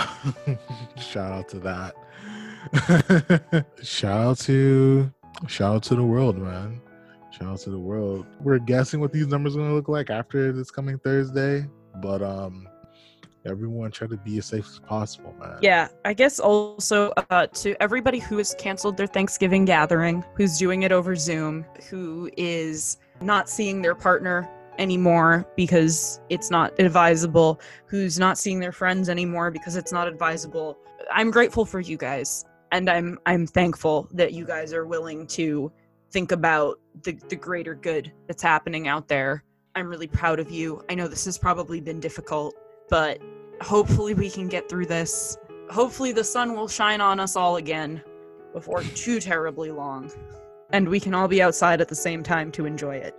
shout 0.98 1.32
out 1.32 1.50
to 1.50 1.60
that. 1.60 3.66
shout 3.82 4.28
out 4.28 4.38
to 4.40 5.12
shout 5.48 5.76
out 5.78 5.84
to 5.84 5.96
the 5.96 6.04
world, 6.04 6.38
man. 6.38 6.80
Out 7.42 7.60
to 7.60 7.70
the 7.70 7.80
world. 7.80 8.26
We're 8.40 8.60
guessing 8.60 9.00
what 9.00 9.12
these 9.12 9.28
numbers 9.28 9.56
are 9.56 9.60
gonna 9.60 9.74
look 9.74 9.88
like 9.88 10.10
after 10.10 10.52
this 10.52 10.72
coming 10.72 10.98
Thursday, 10.98 11.68
but 12.02 12.22
um, 12.22 12.68
everyone 13.46 13.92
try 13.92 14.08
to 14.08 14.18
be 14.18 14.38
as 14.38 14.46
safe 14.48 14.66
as 14.66 14.80
possible, 14.80 15.34
man. 15.40 15.60
Yeah, 15.62 15.88
I 16.06 16.14
guess 16.14 16.40
also 16.40 17.12
uh, 17.30 17.48
to 17.48 17.82
everybody 17.82 18.20
who 18.20 18.38
has 18.38 18.56
canceled 18.58 18.98
their 18.98 19.08
Thanksgiving 19.08 19.66
gathering, 19.66 20.24
who's 20.36 20.58
doing 20.58 20.84
it 20.84 20.92
over 20.92 21.16
Zoom, 21.16 21.66
who 21.90 22.30
is 22.38 22.98
not 23.22 23.50
seeing 23.50 23.82
their 23.82 23.96
partner 23.96 24.50
anymore 24.78 25.46
because 25.56 26.20
it's 26.30 26.52
not 26.52 26.74
advisable, 26.80 27.60
who's 27.86 28.20
not 28.20 28.38
seeing 28.38 28.60
their 28.60 28.72
friends 28.72 29.10
anymore 29.10 29.52
because 29.52 29.76
it's 29.76 29.92
not 29.92 30.08
advisable. 30.08 30.78
I'm 31.12 31.32
grateful 31.32 31.66
for 31.66 31.80
you 31.80 31.98
guys, 31.98 32.46
and 32.72 32.90
I'm 32.90 33.20
I'm 33.26 33.48
thankful 33.48 34.10
that 34.14 34.34
you 34.34 34.46
guys 34.46 34.74
are 34.74 34.86
willing 34.86 35.28
to 35.28 35.72
think 36.12 36.32
about 36.32 36.80
the 37.04 37.14
the 37.30 37.36
greater 37.36 37.76
good 37.76 38.12
that's 38.28 38.42
happening 38.42 38.88
out 38.88 39.08
there. 39.08 39.44
I'm 39.76 39.88
really 39.88 40.08
proud 40.08 40.40
of 40.40 40.50
you. 40.50 40.84
I 40.90 40.96
know 40.96 41.08
this 41.08 41.26
has 41.26 41.38
probably 41.38 41.80
been 41.80 42.00
difficult, 42.00 42.56
but 42.90 43.22
hopefully 43.62 44.14
we 44.14 44.30
can 44.30 44.48
get 44.48 44.68
through 44.70 44.88
this. 44.88 45.38
Hopefully 45.70 46.12
the 46.12 46.24
sun 46.24 46.56
will 46.56 46.68
shine 46.68 47.02
on 47.02 47.20
us 47.20 47.36
all 47.36 47.58
again 47.58 48.02
before 48.54 48.82
too 48.96 49.20
terribly 49.20 49.72
long. 49.72 50.12
And 50.72 50.90
we 50.90 51.00
can 51.00 51.14
all 51.14 51.28
be 51.28 51.42
outside 51.42 51.80
at 51.80 51.88
the 51.88 51.96
same 51.96 52.24
time 52.24 52.52
to 52.54 52.66
enjoy 52.66 52.96
it. 52.96 53.16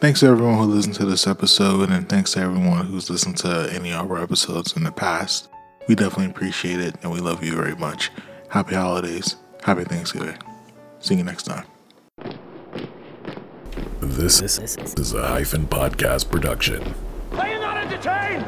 Thanks 0.00 0.20
to 0.20 0.28
everyone 0.28 0.56
who 0.56 0.64
listened 0.64 0.94
to 0.94 1.04
this 1.04 1.26
episode, 1.26 1.90
and 1.90 2.08
thanks 2.08 2.32
to 2.32 2.40
everyone 2.40 2.86
who's 2.86 3.10
listened 3.10 3.36
to 3.38 3.68
any 3.70 3.92
of 3.92 4.10
our 4.10 4.22
episodes 4.22 4.74
in 4.74 4.82
the 4.82 4.92
past. 4.92 5.50
We 5.88 5.94
definitely 5.94 6.30
appreciate 6.30 6.80
it, 6.80 6.94
and 7.02 7.12
we 7.12 7.20
love 7.20 7.44
you 7.44 7.54
very 7.54 7.76
much. 7.76 8.10
Happy 8.50 8.74
holidays. 8.74 9.36
Happy 9.62 9.84
Thanksgiving. 9.84 10.36
See 10.98 11.14
you 11.14 11.22
next 11.22 11.44
time. 11.44 11.64
This 14.00 14.40
is 14.42 15.14
a 15.14 15.24
hyphen 15.26 15.66
podcast 15.66 16.28
production. 16.30 16.82
Are 17.32 17.48
you 17.48 17.60
not 17.60 17.76
entertained? 17.76 18.44